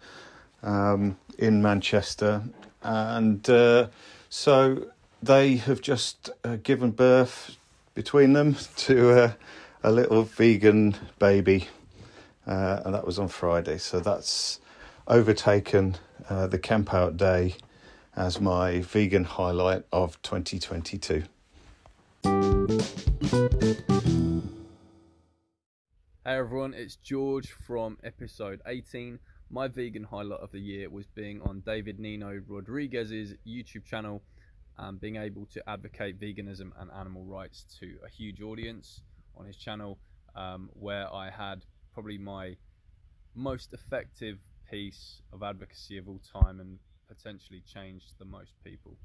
um, 0.63 1.17
in 1.39 1.63
Manchester, 1.63 2.43
and 2.83 3.49
uh, 3.51 3.89
so 4.29 4.87
they 5.23 5.57
have 5.57 5.81
just 5.81 6.31
uh, 6.45 6.57
given 6.63 6.91
birth 6.91 7.57
between 7.95 8.35
them 8.35 8.57
to 8.77 9.35
a 9.83 9.91
little 9.91 10.23
vegan 10.23 10.95
baby, 11.19 11.69
uh, 12.47 12.83
and 12.85 12.95
that 12.95 13.07
was 13.07 13.19
on 13.19 13.29
Friday. 13.29 13.79
So 13.79 13.99
that's 13.99 14.61
overtaken 15.09 15.97
uh, 16.29 16.47
the 16.47 16.59
camp 16.59 16.93
out 16.93 17.17
day 17.17 17.55
as 18.17 18.41
my 18.41 18.81
vegan 18.81 19.25
highlight 19.25 19.85
of 19.93 20.21
2022. 20.23 21.25
Hey 26.25 26.37
everyone, 26.39 26.75
it's 26.75 26.97
George 26.97 27.53
from 27.53 27.99
episode 28.03 28.61
18. 28.67 29.21
My 29.49 29.69
vegan 29.69 30.03
highlight 30.03 30.41
of 30.41 30.51
the 30.51 30.59
year 30.59 30.91
was 30.91 31.07
being 31.07 31.41
on 31.43 31.63
David 31.65 32.01
Nino 32.01 32.41
Rodriguez's 32.49 33.35
YouTube 33.47 33.85
channel 33.85 34.23
and 34.77 35.01
being 35.01 35.17
able 35.17 35.47
to 35.47 35.63
advocate 35.69 36.21
veganism 36.21 36.73
and 36.81 36.91
animal 36.91 37.25
rights 37.25 37.65
to 37.79 37.95
a 38.05 38.09
huge 38.09 38.43
audience 38.43 39.03
on 39.37 39.47
his 39.47 39.57
channel, 39.57 39.99
um, 40.35 40.69
where 40.73 41.13
I 41.15 41.31
had 41.31 41.65
probably 41.95 42.19
my 42.19 42.57
most 43.37 43.73
effective 43.73 44.39
piece 44.71 45.21
of 45.33 45.43
advocacy 45.43 45.99
of 45.99 46.09
all 46.09 46.21
time 46.33 46.61
and 46.61 46.79
potentially 47.09 47.63
changed 47.73 48.15
the 48.19 48.25
most 48.25 48.53
people. 48.65 48.97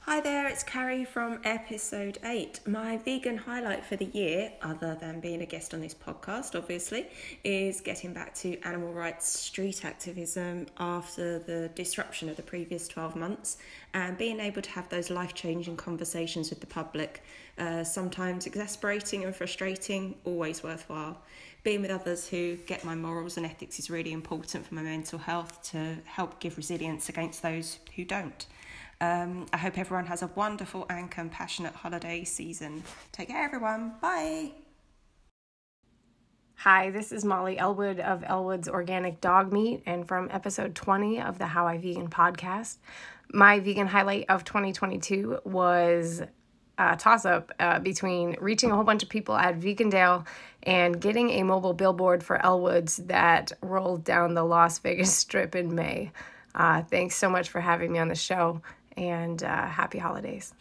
Hi 0.00 0.20
there, 0.20 0.46
it's 0.46 0.62
Carrie 0.62 1.04
from 1.04 1.40
episode 1.42 2.18
8. 2.22 2.60
My 2.64 2.96
vegan 2.96 3.36
highlight 3.36 3.84
for 3.84 3.96
the 3.96 4.04
year, 4.04 4.52
other 4.62 4.96
than 5.00 5.18
being 5.18 5.42
a 5.42 5.46
guest 5.46 5.74
on 5.74 5.80
this 5.80 5.94
podcast, 5.94 6.54
obviously, 6.54 7.08
is 7.42 7.80
getting 7.80 8.12
back 8.12 8.32
to 8.36 8.56
animal 8.60 8.92
rights 8.92 9.26
street 9.26 9.84
activism 9.84 10.66
after 10.78 11.40
the 11.40 11.70
disruption 11.74 12.28
of 12.28 12.36
the 12.36 12.42
previous 12.44 12.86
12 12.86 13.16
months 13.16 13.56
and 13.94 14.16
being 14.16 14.38
able 14.38 14.62
to 14.62 14.70
have 14.70 14.88
those 14.90 15.10
life 15.10 15.34
changing 15.34 15.76
conversations 15.76 16.50
with 16.50 16.60
the 16.60 16.68
public. 16.68 17.24
Uh, 17.58 17.82
sometimes 17.82 18.46
exasperating 18.46 19.24
and 19.24 19.34
frustrating, 19.34 20.14
always 20.24 20.62
worthwhile. 20.62 21.20
Being 21.66 21.82
with 21.82 21.90
others 21.90 22.28
who 22.28 22.54
get 22.58 22.84
my 22.84 22.94
morals 22.94 23.36
and 23.36 23.44
ethics 23.44 23.80
is 23.80 23.90
really 23.90 24.12
important 24.12 24.64
for 24.64 24.72
my 24.76 24.82
mental 24.82 25.18
health 25.18 25.60
to 25.72 25.96
help 26.04 26.38
give 26.38 26.56
resilience 26.56 27.08
against 27.08 27.42
those 27.42 27.80
who 27.96 28.04
don't. 28.04 28.46
Um, 29.00 29.46
I 29.52 29.56
hope 29.56 29.76
everyone 29.76 30.06
has 30.06 30.22
a 30.22 30.28
wonderful 30.36 30.86
and 30.88 31.10
compassionate 31.10 31.74
holiday 31.74 32.22
season. 32.22 32.84
Take 33.10 33.30
care, 33.30 33.44
everyone. 33.44 33.94
Bye. 34.00 34.52
Hi, 36.58 36.90
this 36.90 37.10
is 37.10 37.24
Molly 37.24 37.58
Elwood 37.58 37.98
of 37.98 38.22
Elwood's 38.22 38.68
Organic 38.68 39.20
Dog 39.20 39.52
Meat 39.52 39.82
and 39.86 40.06
from 40.06 40.28
episode 40.30 40.76
20 40.76 41.20
of 41.20 41.40
the 41.40 41.46
How 41.46 41.66
I 41.66 41.78
Vegan 41.78 42.08
podcast. 42.08 42.76
My 43.32 43.58
vegan 43.58 43.88
highlight 43.88 44.26
of 44.28 44.44
2022 44.44 45.40
was 45.44 46.22
a 46.78 46.96
toss 46.96 47.24
up 47.24 47.52
uh, 47.58 47.78
between 47.78 48.36
reaching 48.40 48.70
a 48.70 48.74
whole 48.74 48.84
bunch 48.84 49.02
of 49.02 49.08
people 49.08 49.34
at 49.34 49.58
Vegandale 49.58 50.26
and 50.62 51.00
getting 51.00 51.30
a 51.30 51.42
mobile 51.42 51.72
billboard 51.72 52.22
for 52.22 52.44
Elwood's 52.44 52.96
that 52.96 53.52
rolled 53.62 54.04
down 54.04 54.34
the 54.34 54.44
Las 54.44 54.78
Vegas 54.80 55.14
Strip 55.14 55.54
in 55.54 55.74
May. 55.74 56.12
Uh, 56.54 56.82
thanks 56.82 57.16
so 57.16 57.28
much 57.28 57.48
for 57.48 57.60
having 57.60 57.92
me 57.92 57.98
on 57.98 58.08
the 58.08 58.14
show 58.14 58.60
and 58.96 59.42
uh, 59.42 59.66
happy 59.66 59.98
holidays. 59.98 60.54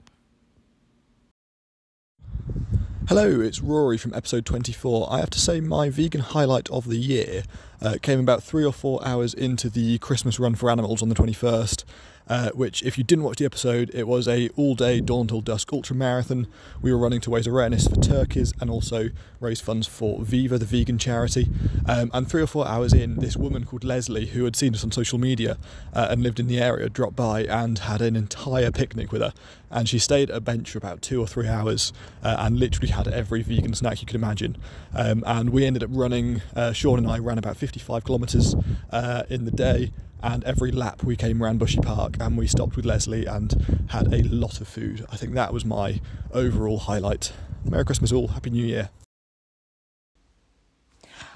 Hello, 3.07 3.39
it's 3.39 3.61
Rory 3.61 3.99
from 3.99 4.15
episode 4.15 4.47
24. 4.47 5.13
I 5.13 5.19
have 5.19 5.29
to 5.29 5.39
say, 5.39 5.59
my 5.59 5.91
vegan 5.91 6.21
highlight 6.21 6.69
of 6.71 6.89
the 6.89 6.97
year 6.97 7.43
uh, 7.79 7.97
came 8.01 8.19
about 8.19 8.41
three 8.41 8.65
or 8.65 8.73
four 8.73 8.99
hours 9.05 9.33
into 9.33 9.69
the 9.69 9.99
Christmas 9.99 10.39
run 10.39 10.55
for 10.55 10.71
animals 10.71 11.03
on 11.03 11.09
the 11.09 11.15
21st 11.15 11.83
uh, 12.27 12.49
which, 12.51 12.81
if 12.83 12.97
you 12.97 13.03
didn't 13.03 13.23
watch 13.23 13.37
the 13.37 13.45
episode, 13.45 13.91
it 13.93 14.07
was 14.07 14.27
a 14.27 14.49
all-day 14.49 15.01
dawn 15.01 15.27
till 15.27 15.41
dusk 15.41 15.71
ultra 15.71 15.95
marathon. 15.95 16.47
We 16.81 16.91
were 16.91 16.97
running 16.97 17.21
to 17.21 17.31
raise 17.31 17.47
awareness 17.47 17.87
for 17.87 17.95
turkeys 17.95 18.53
and 18.59 18.69
also 18.69 19.09
raise 19.39 19.61
funds 19.61 19.87
for 19.87 20.23
Viva, 20.23 20.57
the 20.57 20.65
vegan 20.65 20.97
charity. 20.97 21.49
Um, 21.87 22.09
and 22.13 22.27
three 22.27 22.41
or 22.41 22.47
four 22.47 22.67
hours 22.67 22.93
in, 22.93 23.15
this 23.15 23.37
woman 23.37 23.65
called 23.65 23.83
Leslie, 23.83 24.27
who 24.27 24.43
had 24.45 24.55
seen 24.55 24.73
us 24.73 24.83
on 24.83 24.91
social 24.91 25.19
media 25.19 25.57
uh, 25.93 26.07
and 26.09 26.23
lived 26.23 26.39
in 26.39 26.47
the 26.47 26.59
area, 26.59 26.89
dropped 26.89 27.15
by 27.15 27.43
and 27.43 27.79
had 27.79 28.01
an 28.01 28.15
entire 28.15 28.71
picnic 28.71 29.11
with 29.11 29.21
her. 29.21 29.33
And 29.69 29.87
she 29.89 29.99
stayed 29.99 30.29
at 30.29 30.37
a 30.37 30.41
bench 30.41 30.71
for 30.71 30.77
about 30.77 31.01
two 31.01 31.19
or 31.21 31.27
three 31.27 31.47
hours 31.47 31.91
uh, 32.23 32.35
and 32.39 32.57
literally 32.57 32.89
had 32.89 33.07
every 33.07 33.41
vegan 33.43 33.73
snack 33.73 34.01
you 34.01 34.07
could 34.07 34.15
imagine. 34.15 34.57
Um, 34.93 35.23
and 35.27 35.49
we 35.49 35.65
ended 35.65 35.83
up 35.83 35.89
running, 35.91 36.41
uh, 36.55 36.71
Sean 36.71 36.97
and 36.97 37.07
I 37.07 37.19
ran 37.19 37.37
about 37.37 37.57
55 37.57 38.03
kilometres 38.03 38.55
uh, 38.91 39.23
in 39.29 39.45
the 39.45 39.51
day 39.51 39.91
and 40.25 40.43
every 40.43 40.71
lap 40.71 41.03
we 41.03 41.15
came 41.15 41.41
around 41.41 41.59
Bushy 41.59 41.79
Park 41.79 42.17
and 42.19 42.35
we 42.35 42.47
stopped 42.47 42.75
with 42.75 42.83
Leslie 42.83 43.27
and 43.27 43.85
had 43.89 44.11
a 44.11 44.23
lot 44.23 44.59
of 44.59 44.67
food. 44.67 45.05
I 45.11 45.17
think 45.17 45.35
that 45.35 45.53
was 45.53 45.63
my 45.63 46.01
overall 46.33 46.79
highlight. 46.79 47.31
Merry 47.63 47.85
Christmas 47.85 48.11
all, 48.11 48.29
Happy 48.29 48.49
New 48.49 48.65
Year. 48.65 48.89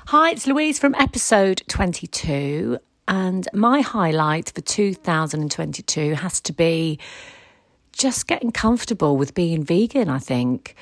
Hi, 0.07 0.31
it's 0.31 0.47
Louise 0.47 0.79
from 0.79 0.95
episode 0.95 1.61
22, 1.67 2.79
and 3.07 3.47
my 3.53 3.81
highlight 3.81 4.51
for 4.55 4.61
2022 4.61 6.15
has 6.15 6.41
to 6.41 6.51
be 6.51 6.97
just 7.91 8.25
getting 8.25 8.51
comfortable 8.51 9.17
with 9.17 9.35
being 9.35 9.63
vegan, 9.63 10.09
I 10.09 10.17
think. 10.17 10.75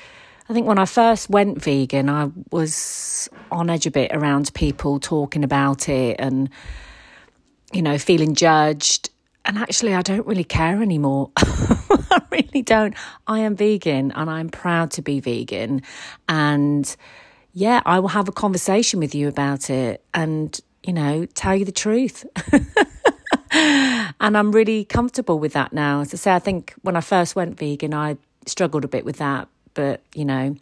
I 0.48 0.54
think 0.54 0.66
when 0.66 0.78
I 0.78 0.86
first 0.86 1.28
went 1.28 1.62
vegan, 1.62 2.08
I 2.08 2.30
was 2.50 3.28
on 3.52 3.68
edge 3.68 3.84
a 3.84 3.90
bit 3.90 4.12
around 4.14 4.54
people 4.54 4.98
talking 4.98 5.44
about 5.44 5.90
it 5.90 6.16
and 6.18 6.48
you 7.72 7.82
know, 7.82 7.98
feeling 7.98 8.34
judged. 8.34 9.10
and 9.44 9.58
actually, 9.58 9.94
I 9.94 10.02
don't 10.02 10.26
really 10.26 10.44
care 10.44 10.82
anymore. 10.82 11.30
I 11.36 12.20
really 12.30 12.62
don't. 12.62 12.94
I 13.26 13.40
am 13.40 13.56
vegan 13.56 14.12
and 14.12 14.28
I'm 14.28 14.48
proud 14.48 14.90
to 14.92 15.02
be 15.02 15.20
vegan. 15.20 15.82
And 16.28 16.94
yeah, 17.52 17.80
I 17.86 17.98
will 18.00 18.08
have 18.08 18.28
a 18.28 18.32
conversation 18.32 19.00
with 19.00 19.14
you 19.14 19.28
about 19.28 19.70
it 19.70 20.04
and, 20.12 20.58
you 20.84 20.92
know, 20.92 21.26
tell 21.26 21.56
you 21.56 21.64
the 21.64 21.72
truth. 21.72 22.26
and 23.50 24.36
I'm 24.36 24.52
really 24.52 24.84
comfortable 24.84 25.38
with 25.38 25.54
that 25.54 25.72
now. 25.72 26.00
As 26.00 26.12
I 26.12 26.16
say, 26.16 26.34
I 26.34 26.38
think 26.38 26.74
when 26.82 26.96
I 26.96 27.00
first 27.00 27.34
went 27.34 27.58
vegan, 27.58 27.94
I 27.94 28.16
struggled 28.46 28.84
a 28.84 28.88
bit 28.88 29.04
with 29.04 29.16
that. 29.16 29.48
But, 29.74 30.02
you 30.14 30.24
know, 30.24 30.56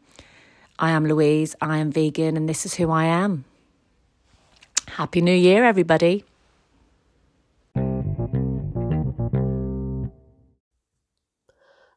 I 0.78 0.90
am 0.90 1.06
Louise, 1.06 1.56
I 1.60 1.78
am 1.78 1.90
vegan, 1.90 2.36
and 2.36 2.48
this 2.48 2.66
is 2.66 2.74
who 2.74 2.90
I 2.90 3.04
am. 3.04 3.44
Happy 4.88 5.20
New 5.20 5.34
Year, 5.34 5.64
everybody. 5.64 6.24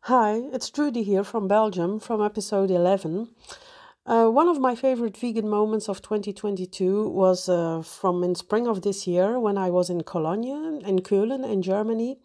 Hi, 0.10 0.42
it's 0.51 0.72
Trudy 0.72 1.04
here 1.04 1.24
from 1.24 1.48
Belgium 1.48 2.00
from 2.00 2.20
episode 2.20 2.72
11. 2.72 3.30
Uh, 4.08 4.25
one 4.25 4.48
of 4.48 4.60
my 4.60 4.74
favorite 4.74 5.16
vegan 5.16 5.48
moments 5.48 5.88
of 5.88 6.01
2022 6.01 7.08
was 7.10 7.48
uh, 7.48 7.84
from 7.84 8.24
in 8.24 8.34
spring 8.34 8.66
of 8.66 8.82
this 8.82 9.06
year 9.06 9.39
when 9.39 9.56
I 9.56 9.70
was 9.70 9.88
in 9.88 10.01
Cologne, 10.01 10.82
in 10.84 11.01
Köln, 11.01 11.48
in 11.48 11.62
Germany. 11.62 12.18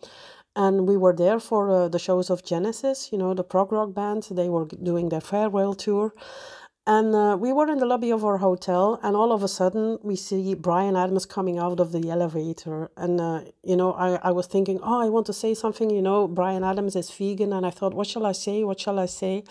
And 0.57 0.89
we 0.89 0.97
were 0.97 1.13
there 1.13 1.39
for 1.39 1.71
uh, 1.71 1.89
the 1.89 1.99
shows 1.99 2.31
of 2.31 2.43
Genesis, 2.43 3.13
you 3.13 3.19
know, 3.19 3.35
the 3.35 3.45
prog 3.45 3.71
rock 3.71 3.93
band. 3.93 4.29
They 4.31 4.49
were 4.49 4.65
doing 4.65 5.11
their 5.11 5.21
farewell 5.21 5.75
tour. 5.75 6.15
And 6.87 7.15
uh, 7.15 7.39
we 7.41 7.51
were 7.51 7.67
in 7.71 7.79
the 7.79 7.87
lobby 7.87 8.11
of 8.11 8.27
our 8.27 8.37
hotel, 8.37 9.01
and 9.03 9.17
all 9.17 9.33
of 9.33 9.43
a 9.43 9.49
sudden 9.49 9.99
we 10.03 10.17
see 10.17 10.55
Bryan 10.55 10.97
Adams 10.97 11.25
coming 11.25 11.59
out 11.59 11.81
of 11.81 11.93
the 11.93 12.11
elevator. 12.11 12.91
And, 12.95 13.23
uh, 13.23 13.41
you 13.63 13.75
know, 13.75 13.95
I, 13.95 14.17
I 14.17 14.33
was 14.33 14.47
thinking, 14.47 14.81
oh, 14.83 15.01
I 15.01 15.09
want 15.09 15.25
to 15.27 15.33
say 15.33 15.55
something. 15.55 15.89
You 15.89 16.03
know, 16.03 16.29
Bryan 16.29 16.63
Adams 16.63 16.95
is 16.95 17.11
vegan. 17.11 17.55
And 17.55 17.65
I 17.65 17.71
thought, 17.71 17.95
what 17.95 18.07
shall 18.07 18.27
I 18.27 18.33
say? 18.33 18.65
What 18.65 18.81
shall 18.81 18.99
I 18.99 19.07
say? 19.07 19.45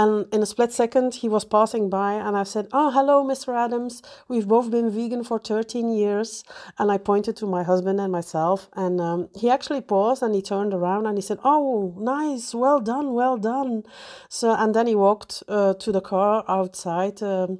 And 0.00 0.32
in 0.32 0.42
a 0.42 0.46
split 0.46 0.72
second, 0.72 1.16
he 1.16 1.28
was 1.28 1.44
passing 1.44 1.90
by, 1.90 2.14
and 2.14 2.34
I 2.34 2.44
said, 2.44 2.68
Oh, 2.72 2.90
hello, 2.90 3.22
Mr. 3.22 3.54
Adams. 3.54 4.02
We've 4.28 4.48
both 4.48 4.70
been 4.70 4.90
vegan 4.90 5.24
for 5.24 5.38
13 5.38 5.92
years. 5.92 6.42
And 6.78 6.90
I 6.90 6.96
pointed 6.96 7.36
to 7.36 7.46
my 7.46 7.62
husband 7.62 8.00
and 8.00 8.10
myself. 8.10 8.70
And 8.72 8.98
um, 8.98 9.28
he 9.36 9.50
actually 9.50 9.82
paused 9.82 10.22
and 10.22 10.34
he 10.34 10.40
turned 10.40 10.72
around 10.72 11.04
and 11.04 11.18
he 11.18 11.22
said, 11.22 11.38
Oh, 11.44 11.94
nice. 11.98 12.54
Well 12.54 12.80
done. 12.80 13.12
Well 13.12 13.36
done. 13.36 13.82
So, 14.30 14.54
and 14.54 14.74
then 14.74 14.86
he 14.86 14.94
walked 14.94 15.42
uh, 15.48 15.74
to 15.74 15.92
the 15.92 16.00
car 16.00 16.44
outside. 16.48 17.22
Um, 17.22 17.58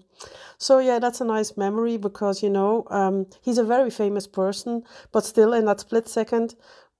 so 0.56 0.78
yeah, 0.78 0.99
that's 0.99 1.20
a 1.20 1.25
nice 1.25 1.59
memory 1.59 1.99
because 1.99 2.42
you 2.42 2.50
know 2.50 2.85
um, 2.90 3.26
he's 3.42 3.59
a 3.59 3.64
very 3.64 3.90
famous 3.90 4.26
person, 4.26 4.82
but 5.12 5.25
still 5.25 5.52
in 5.52 5.64
that 5.66 5.80
split 5.80 6.09
second, 6.09 6.54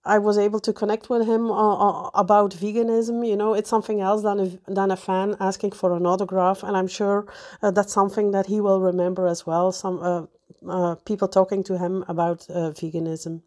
I 0.05 0.19
was 0.19 0.39
able 0.39 0.61
to 0.61 0.73
connect 0.73 1.11
with 1.11 1.27
him 1.27 1.51
uh, 1.51 1.75
uh, 2.07 2.11
about 2.15 2.53
veganism. 2.53 3.27
You 3.27 3.37
know, 3.37 3.53
it's 3.53 3.69
something 3.69 4.01
else 4.01 4.23
than 4.23 4.41
a, 4.41 4.73
than 4.73 4.91
a 4.91 4.97
fan 4.97 5.37
asking 5.41 5.73
for 5.73 5.95
an 5.95 6.07
autograph, 6.07 6.63
and 6.63 6.77
I'm 6.77 6.89
sure 6.89 7.27
uh, 7.63 7.71
that's 7.71 7.93
something 7.93 8.31
that 8.31 8.47
he 8.47 8.61
will 8.61 8.81
remember 8.81 9.27
as 9.27 9.47
well. 9.47 9.73
Some 9.73 10.01
uh, 10.03 10.27
uh 10.69 10.95
people 11.05 11.29
talking 11.29 11.63
to 11.65 11.79
him 11.79 12.05
about 12.09 12.47
uh, 12.49 12.71
veganism. 12.71 13.43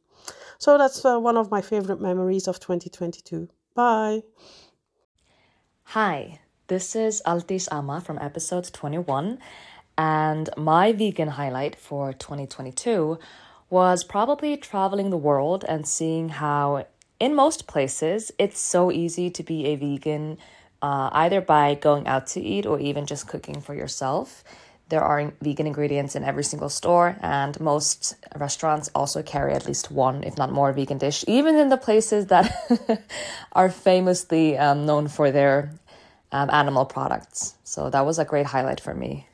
So 0.60 0.78
that's 0.78 1.04
one 1.04 1.38
of 1.38 1.52
my 1.52 1.62
favorite 1.62 2.00
memories 2.00 2.48
of 2.48 2.60
2022. 2.60 3.50
Bye. 3.74 4.22
Hi, 5.86 6.40
this 6.68 6.96
is 6.96 7.22
Altis 7.26 7.68
Ama 7.72 8.00
from 8.00 8.18
episode 8.20 8.72
21, 8.72 9.40
and 9.98 10.50
my 10.56 10.94
vegan 10.94 11.30
highlight 11.30 11.76
for 11.76 12.14
2022 12.14 13.18
was 13.74 14.04
probably 14.04 14.56
traveling 14.56 15.10
the 15.10 15.18
world 15.18 15.66
and 15.68 15.88
seeing 15.88 16.30
how, 16.30 16.86
in 17.20 17.34
most 17.34 17.66
places, 17.66 18.32
it's 18.38 18.60
so 18.60 18.92
easy 18.92 19.32
to 19.32 19.42
be 19.42 19.66
a 19.66 19.76
vegan, 19.76 20.38
uh, 20.84 21.10
either 21.12 21.42
by 21.42 21.74
going 21.74 22.06
out 22.06 22.28
to 22.28 22.40
eat 22.40 22.68
or 22.68 22.80
even 22.80 23.08
just 23.08 23.28
cooking 23.28 23.60
for 23.60 23.74
yourself. 23.74 24.44
There 24.90 25.02
are 25.02 25.34
vegan 25.42 25.66
ingredients 25.66 26.16
in 26.16 26.24
every 26.24 26.44
single 26.44 26.70
store, 26.70 27.18
and 27.22 27.60
most 27.60 28.16
restaurants 28.36 28.92
also 28.94 29.24
carry 29.24 29.54
at 29.54 29.66
least 29.66 29.90
one, 29.90 30.24
if 30.24 30.38
not 30.38 30.52
more, 30.52 30.72
vegan 30.72 31.00
dish, 31.00 31.26
even 31.28 31.56
in 31.56 31.70
the 31.70 31.78
places 31.78 32.28
that 32.28 32.46
are 33.54 33.72
famously 33.72 34.56
um, 34.56 34.86
known 34.86 35.08
for 35.08 35.32
their 35.32 35.74
um, 36.32 36.52
animal 36.52 36.86
products. 36.86 37.56
So 37.64 37.90
that 37.90 38.06
was 38.06 38.20
a 38.20 38.26
great 38.26 38.46
highlight 38.46 38.80
for 38.80 38.94
me. 38.94 39.26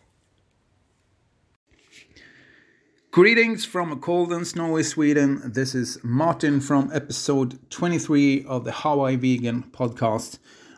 Greetings 3.11 3.65
from 3.65 3.91
a 3.91 3.95
cold 3.95 4.31
and 4.31 4.45
snowy 4.45 4.83
Sweden. 4.83 5.41
This 5.43 5.73
is 5.73 5.97
Martin 6.03 6.61
from 6.61 6.91
episode 6.93 7.57
23 7.71 8.45
of 8.45 8.65
the 8.65 8.71
How 8.71 9.01
I 9.01 9.15
Vegan 9.15 9.63
podcast 9.63 10.37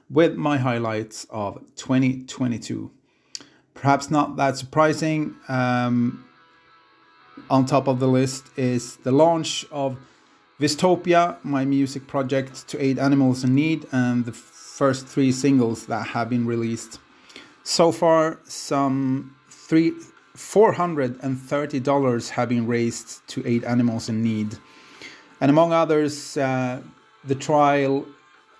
with 0.09 0.35
my 0.37 0.57
highlights 0.57 1.27
of 1.29 1.61
2022. 1.75 2.89
Perhaps 3.73 4.09
not 4.09 4.37
that 4.37 4.55
surprising. 4.55 5.35
Um, 5.49 6.23
on 7.49 7.65
top 7.65 7.89
of 7.89 7.99
the 7.99 8.07
list 8.07 8.45
is 8.55 8.95
the 8.95 9.11
launch 9.11 9.65
of 9.69 9.97
Vistopia, 10.57 11.35
my 11.43 11.65
music 11.65 12.07
project 12.07 12.65
to 12.69 12.81
aid 12.81 12.97
animals 12.97 13.43
in 13.43 13.53
need, 13.55 13.85
and 13.91 14.23
the 14.23 14.31
first 14.31 15.05
three 15.05 15.33
singles 15.33 15.85
that 15.87 16.07
have 16.07 16.29
been 16.29 16.45
released. 16.45 16.97
So 17.63 17.91
far, 17.91 18.39
some 18.45 19.35
three 19.49 19.91
$430 20.35 22.29
have 22.29 22.49
been 22.49 22.67
raised 22.67 23.27
to 23.27 23.45
aid 23.45 23.63
animals 23.63 24.09
in 24.09 24.23
need. 24.23 24.57
And 25.39 25.49
among 25.49 25.73
others, 25.73 26.37
uh, 26.37 26.81
the 27.23 27.35
trial 27.35 28.05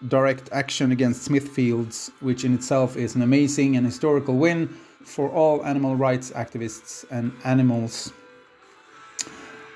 direct 0.08 0.50
action 0.52 0.92
against 0.92 1.30
Smithfields, 1.30 2.12
which 2.22 2.44
in 2.44 2.54
itself 2.54 2.98
is 2.98 3.16
an 3.16 3.22
amazing 3.22 3.78
and 3.78 3.86
historical 3.86 4.36
win 4.38 4.68
for 5.04 5.30
all 5.30 5.64
animal 5.66 5.96
rights 5.96 6.32
activists 6.32 7.06
and 7.12 7.32
animals. 7.44 8.12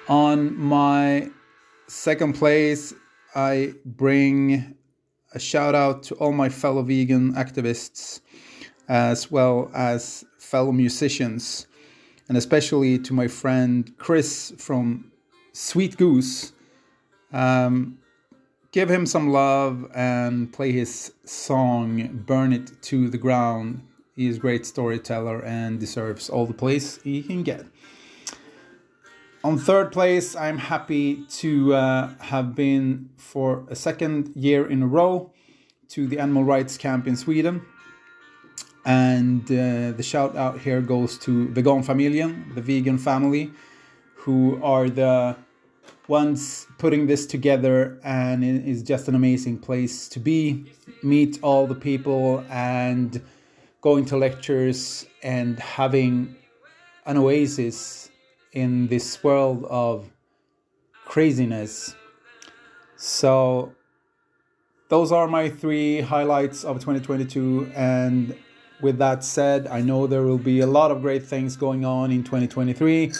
On 0.08 0.56
my 0.58 1.30
second 1.88 2.34
place, 2.34 2.94
I 3.36 3.74
bring 3.86 4.76
a 5.34 5.40
shout 5.40 5.76
out 5.76 6.04
to 6.04 6.16
all 6.16 6.32
my 6.32 6.50
fellow 6.50 6.82
vegan 6.82 7.34
activists 7.34 8.22
as 8.88 9.32
well 9.32 9.72
as 9.74 10.24
fellow 10.38 10.72
musicians 10.72 11.68
and 12.28 12.38
especially 12.38 12.98
to 13.00 13.14
my 13.14 13.28
friend 13.28 13.94
Chris 13.98 14.54
from 14.58 15.12
Sweet 15.54 15.98
Goose. 15.98 16.52
Um, 17.32 18.00
give 18.72 18.90
him 18.90 19.06
some 19.06 19.30
love 19.30 19.90
and 19.94 20.52
play 20.52 20.72
his 20.72 21.14
song 21.26 22.24
Burn 22.26 22.54
It 22.54 22.82
to 22.84 23.10
the 23.10 23.18
Ground. 23.18 23.82
He 24.16 24.28
is 24.28 24.38
a 24.38 24.40
great 24.40 24.66
storyteller 24.66 25.44
and 25.44 25.80
deserves 25.80 26.30
all 26.30 26.46
the 26.46 26.54
place 26.54 27.02
he 27.04 27.22
can 27.22 27.44
get. 27.44 27.66
On 29.44 29.60
third 29.60 29.92
place, 29.92 30.36
I'm 30.36 30.58
happy 30.58 31.24
to 31.38 31.76
uh, 31.76 32.10
have 32.20 32.56
been 32.56 33.10
for 33.18 33.64
a 33.70 33.76
second 33.76 34.32
year 34.36 34.66
in 34.68 34.82
a 34.82 34.88
row 34.88 35.32
to 35.90 36.08
the 36.08 36.18
Animal 36.18 36.44
Rights 36.44 36.78
Camp 36.78 37.06
in 37.08 37.16
Sweden. 37.16 37.62
And 38.86 39.44
uh, 39.46 39.92
the 39.98 40.04
shout 40.04 40.38
out 40.38 40.60
here 40.60 40.80
goes 40.80 41.18
to 41.20 41.48
Veganfamiljen, 41.48 42.54
the 42.54 42.62
vegan 42.62 43.00
family, 43.00 43.52
who 44.14 44.60
are 44.64 44.90
the 44.90 45.36
ones 46.08 46.68
putting 46.78 47.08
this 47.08 47.26
together. 47.26 48.00
And 48.04 48.44
it 48.44 48.68
is 48.68 48.84
just 48.84 49.08
an 49.08 49.16
amazing 49.16 49.58
place 49.58 50.08
to 50.10 50.20
be, 50.20 50.66
meet 51.02 51.40
all 51.42 51.66
the 51.66 51.76
people, 51.76 52.46
and 52.50 53.20
going 53.82 54.06
to 54.06 54.18
lectures 54.18 55.08
and 55.24 55.60
having 55.60 56.36
an 57.08 57.18
oasis 57.18 58.10
in 58.54 58.88
this 58.88 59.24
world 59.24 59.66
of 59.66 60.12
craziness. 61.06 61.96
So, 62.98 63.74
those 64.90 65.12
are 65.12 65.28
my 65.28 65.50
three 65.50 66.02
highlights 66.02 66.64
of 66.64 66.78
2022. 66.78 67.72
And 67.76 68.36
with 68.82 68.98
that 68.98 69.24
said, 69.24 69.68
I 69.68 69.82
know 69.82 70.08
there 70.08 70.24
will 70.24 70.38
be 70.38 70.60
a 70.60 70.68
lot 70.68 70.92
of 70.92 71.02
great 71.02 71.24
things 71.24 71.56
going 71.56 71.86
on 71.86 72.12
in 72.12 72.24
2023 72.24 73.14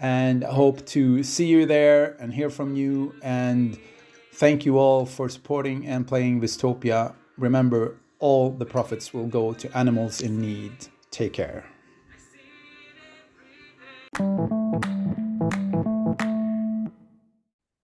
and 0.00 0.42
hope 0.44 0.84
to 0.86 1.22
see 1.22 1.46
you 1.46 1.66
there 1.66 2.16
and 2.18 2.32
hear 2.32 2.50
from 2.50 2.74
you. 2.76 3.14
And 3.22 3.78
thank 4.34 4.64
you 4.64 4.78
all 4.78 5.06
for 5.06 5.28
supporting 5.28 5.86
and 5.86 6.06
playing 6.06 6.40
Vistopia. 6.40 7.14
Remember, 7.38 7.96
all 8.18 8.50
the 8.50 8.66
profits 8.66 9.12
will 9.12 9.26
go 9.26 9.52
to 9.52 9.76
animals 9.76 10.20
in 10.20 10.40
need. 10.40 10.72
Take 11.10 11.32
care. 11.32 11.64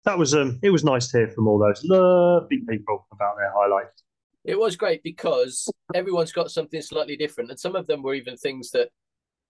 That 0.05 0.17
was 0.17 0.33
um, 0.33 0.59
it 0.63 0.71
was 0.71 0.83
nice 0.83 1.11
to 1.11 1.19
hear 1.19 1.27
from 1.29 1.47
all 1.47 1.59
those 1.59 1.83
lovely 1.83 2.61
people 2.67 3.05
about 3.11 3.35
their 3.37 3.51
highlights. 3.55 4.03
It 4.45 4.57
was 4.57 4.75
great 4.75 5.03
because 5.03 5.69
everyone's 5.93 6.31
got 6.31 6.51
something 6.51 6.81
slightly 6.81 7.15
different, 7.17 7.49
and 7.51 7.59
some 7.59 7.75
of 7.75 7.87
them 7.87 8.01
were 8.01 8.13
even 8.13 8.37
things 8.37 8.71
that 8.71 8.89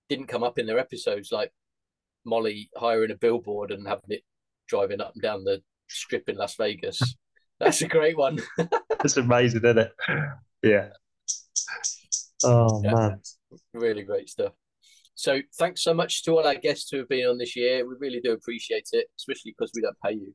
didn't 0.10 0.28
come 0.28 0.44
up 0.44 0.58
in 0.58 0.66
their 0.66 0.80
episodes, 0.80 1.32
like 1.32 1.52
Molly 2.26 2.70
hiring 2.76 3.12
a 3.12 3.16
billboard 3.16 3.72
and 3.72 3.88
having 3.88 4.10
it 4.10 4.24
driving 4.68 5.00
up 5.02 5.14
and 5.14 5.22
down 5.22 5.44
the 5.44 5.62
strip 5.88 6.28
in 6.30 6.36
Las 6.38 6.56
Vegas. 6.56 7.02
That's 7.60 7.82
a 7.82 7.88
great 7.88 8.18
one. 8.18 8.40
It's 9.02 9.16
amazing, 9.16 9.62
isn't 9.64 9.78
it? 9.78 9.94
Yeah. 10.62 10.90
Oh 12.44 12.82
Yeah. 12.84 12.92
man. 12.94 13.22
really 13.74 14.04
great 14.04 14.30
stuff. 14.30 14.52
So 15.16 15.40
thanks 15.58 15.84
so 15.84 15.94
much 15.94 16.24
to 16.24 16.32
all 16.32 16.46
our 16.46 16.56
guests 16.56 16.90
who 16.92 16.98
have 16.98 17.08
been 17.10 17.26
on 17.26 17.38
this 17.38 17.56
year. 17.56 17.88
We 17.88 17.96
really 18.00 18.20
do 18.22 18.34
appreciate 18.34 18.90
it, 18.92 19.08
especially 19.18 19.56
because 19.58 19.72
we 19.74 19.82
don't 19.82 19.96
pay 20.06 20.14
you. 20.14 20.34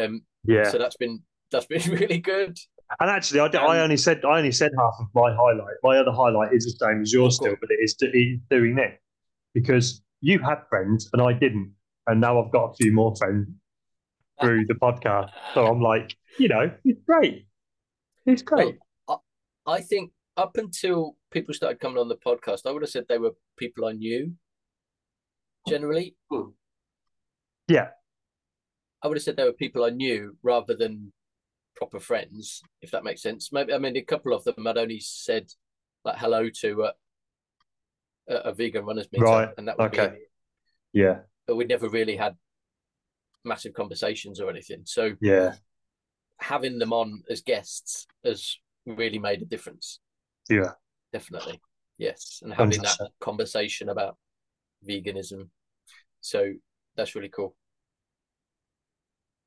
Um, 0.00 0.22
Yeah. 0.44 0.70
So 0.70 0.78
that's 0.78 0.96
been 0.96 1.22
that's 1.50 1.66
been 1.66 1.82
really 1.90 2.18
good. 2.18 2.56
And 3.00 3.10
actually, 3.10 3.40
I 3.40 3.46
um, 3.46 3.76
only 3.76 3.96
said 3.98 4.24
I 4.24 4.38
only 4.38 4.52
said 4.52 4.72
half 4.78 4.94
of 4.98 5.06
my 5.14 5.34
highlight. 5.34 5.74
My 5.82 5.98
other 5.98 6.12
highlight 6.12 6.54
is 6.54 6.64
the 6.64 6.86
same 6.86 7.02
as 7.02 7.12
yours 7.12 7.36
still, 7.36 7.54
but 7.60 7.70
it 7.70 7.82
is, 7.82 7.94
it 8.00 8.16
is 8.16 8.40
doing 8.50 8.78
it 8.78 8.98
because 9.52 10.02
you 10.20 10.38
had 10.38 10.62
friends 10.68 11.08
and 11.12 11.20
I 11.20 11.32
didn't, 11.34 11.74
and 12.06 12.20
now 12.20 12.42
I've 12.42 12.50
got 12.50 12.70
a 12.70 12.74
few 12.74 12.92
more 12.92 13.14
friends 13.16 13.48
through 14.40 14.66
the 14.66 14.74
podcast. 14.74 15.30
So 15.52 15.66
I'm 15.66 15.82
like, 15.82 16.16
you 16.38 16.48
know, 16.48 16.70
it's 16.84 17.00
great. 17.04 17.46
It's 18.24 18.42
great. 18.42 18.78
Well, 19.06 19.24
I, 19.66 19.72
I 19.74 19.80
think 19.80 20.12
up 20.36 20.56
until 20.56 21.16
people 21.30 21.52
started 21.52 21.80
coming 21.80 21.98
on 21.98 22.08
the 22.08 22.16
podcast, 22.16 22.60
I 22.64 22.70
would 22.70 22.82
have 22.82 22.90
said 22.90 23.04
they 23.08 23.18
were 23.18 23.32
people 23.58 23.84
I 23.84 23.92
knew. 23.92 24.32
Generally, 25.68 26.16
Yeah. 27.66 27.88
I 29.02 29.08
would 29.08 29.16
have 29.16 29.22
said 29.22 29.36
they 29.36 29.44
were 29.44 29.52
people 29.52 29.84
I 29.84 29.90
knew 29.90 30.36
rather 30.42 30.74
than 30.74 31.12
proper 31.78 32.00
friends, 32.00 32.60
if 32.82 32.90
that 32.90 33.04
makes 33.04 33.22
sense. 33.22 33.52
Maybe 33.52 33.72
I 33.72 33.78
mean 33.78 33.96
a 33.96 34.02
couple 34.02 34.32
of 34.34 34.42
them 34.44 34.66
I'd 34.66 34.76
only 34.76 34.98
said 35.00 35.46
like 36.04 36.18
hello 36.18 36.48
to 36.62 36.86
at 36.86 36.94
a, 38.28 38.34
a 38.50 38.52
vegan 38.52 38.84
runners 38.84 39.06
meetup, 39.08 39.20
Right. 39.22 39.48
and 39.56 39.68
that 39.68 39.78
would 39.78 39.92
be 39.92 40.00
Okay. 40.00 40.14
it. 40.16 40.30
Yeah. 40.92 41.20
but 41.46 41.56
we 41.56 41.64
never 41.64 41.88
really 41.88 42.16
had 42.16 42.36
massive 43.44 43.72
conversations 43.74 44.40
or 44.40 44.50
anything. 44.50 44.82
So 44.84 45.14
Yeah. 45.20 45.54
having 46.40 46.78
them 46.78 46.92
on 46.92 47.22
as 47.30 47.40
guests 47.42 48.06
has 48.24 48.58
really 48.84 49.18
made 49.20 49.40
a 49.40 49.44
difference. 49.46 50.00
Yeah. 50.50 50.72
Definitely. 51.12 51.60
Yes. 51.96 52.40
And 52.42 52.52
having 52.52 52.82
that 52.82 52.98
100%. 52.98 53.08
conversation 53.20 53.88
about 53.88 54.16
veganism. 54.86 55.48
So 56.20 56.52
that's 56.96 57.14
really 57.14 57.28
cool. 57.30 57.56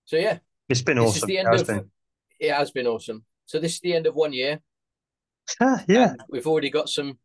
So 0.06 0.16
yeah. 0.18 0.40
It's 0.70 0.82
been 0.82 0.98
this 0.98 1.18
is 1.18 1.24
awesome. 1.24 1.28
the 1.28 1.38
end 1.40 1.48
of 1.54 1.68
been. 1.68 1.92
It 2.42 2.52
has 2.52 2.72
been 2.72 2.88
awesome. 2.88 3.24
So 3.46 3.60
this 3.60 3.76
is 3.76 3.80
the 3.80 3.94
end 3.94 4.08
of 4.08 4.16
one 4.16 4.34
year. 4.34 4.62
Ah, 5.62 5.84
yeah. 5.88 6.16
We've 6.30 6.48
already 6.48 6.72
got 6.72 6.90
some 6.90 7.20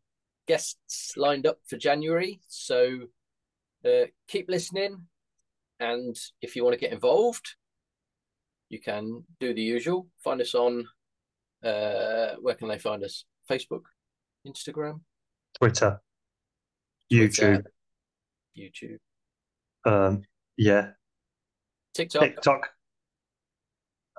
guests 0.47 1.17
lined 1.17 1.47
up 1.47 1.59
for 1.65 1.75
January. 1.75 2.39
So 2.47 2.99
uh, 3.83 4.05
keep 4.27 4.47
listening. 4.47 5.07
And 5.79 6.15
if 6.41 6.55
you 6.55 6.63
want 6.63 6.75
to 6.75 6.79
get 6.79 6.93
involved, 6.93 7.55
you 8.69 8.79
can 8.79 9.23
do 9.39 9.53
the 9.53 9.61
usual. 9.61 10.07
Find 10.23 10.39
us 10.39 10.53
on 10.53 10.87
uh, 11.63 12.35
where 12.39 12.55
can 12.55 12.67
they 12.67 12.77
find 12.77 13.03
us? 13.03 13.25
Facebook, 13.49 13.83
Instagram, 14.47 15.01
Twitter, 15.59 15.99
Twitter, 17.11 17.63
YouTube, 18.57 18.99
YouTube, 19.85 19.85
um, 19.85 20.23
yeah, 20.57 20.89
TikTok. 21.93 22.21
TikTok. 22.21 22.69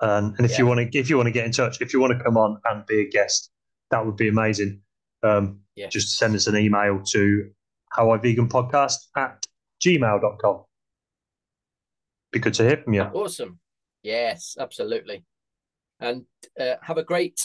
Um, 0.01 0.33
and 0.37 0.45
if 0.45 0.57
you 0.57 0.65
want 0.65 0.79
to, 0.91 0.97
if 0.97 1.09
you 1.09 1.17
want 1.17 1.27
to 1.27 1.31
get 1.31 1.45
in 1.45 1.51
touch, 1.51 1.81
if 1.81 1.93
you 1.93 1.99
want 1.99 2.17
to 2.17 2.23
come 2.23 2.37
on 2.37 2.59
and 2.65 2.85
be 2.85 3.01
a 3.01 3.09
guest, 3.09 3.51
that 3.91 4.05
would 4.05 4.15
be 4.15 4.29
amazing. 4.29 4.81
Um, 5.23 5.59
Yeah. 5.75 5.87
Just 5.89 6.17
send 6.17 6.35
us 6.35 6.47
an 6.47 6.55
email 6.57 7.01
to 7.11 7.49
how 7.91 8.11
I 8.11 8.17
vegan 8.17 8.47
podcast 8.47 8.95
at 9.17 9.45
gmail.com. 9.85 10.63
Be 12.31 12.39
good 12.39 12.53
to 12.55 12.63
hear 12.67 12.77
from 12.77 12.93
you. 12.93 13.01
Awesome. 13.01 13.59
Yes, 14.03 14.55
absolutely. 14.59 15.25
And 15.99 16.25
uh, 16.59 16.75
have 16.81 16.97
a 16.97 17.03
great 17.03 17.39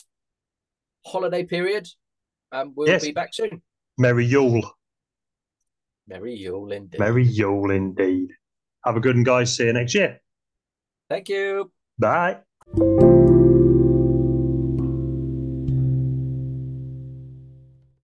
holiday 1.06 1.42
period. 1.44 1.88
And 2.52 2.76
we'll 2.76 2.88
Yes. 2.88 3.02
be 3.04 3.10
back 3.12 3.34
soon. 3.34 3.62
Merry 3.98 4.26
Yule. 4.26 4.62
Merry 6.06 6.34
Yule 6.34 6.70
indeed. 6.72 7.00
Merry 7.00 7.24
Yule 7.24 7.70
indeed. 7.70 8.28
Have 8.84 8.96
a 8.96 9.00
good 9.00 9.16
one, 9.16 9.24
guys. 9.24 9.56
See 9.56 9.64
you 9.64 9.72
next 9.72 9.94
year. 9.94 10.20
Thank 11.08 11.28
you. 11.28 11.72
Bye. 11.98 13.13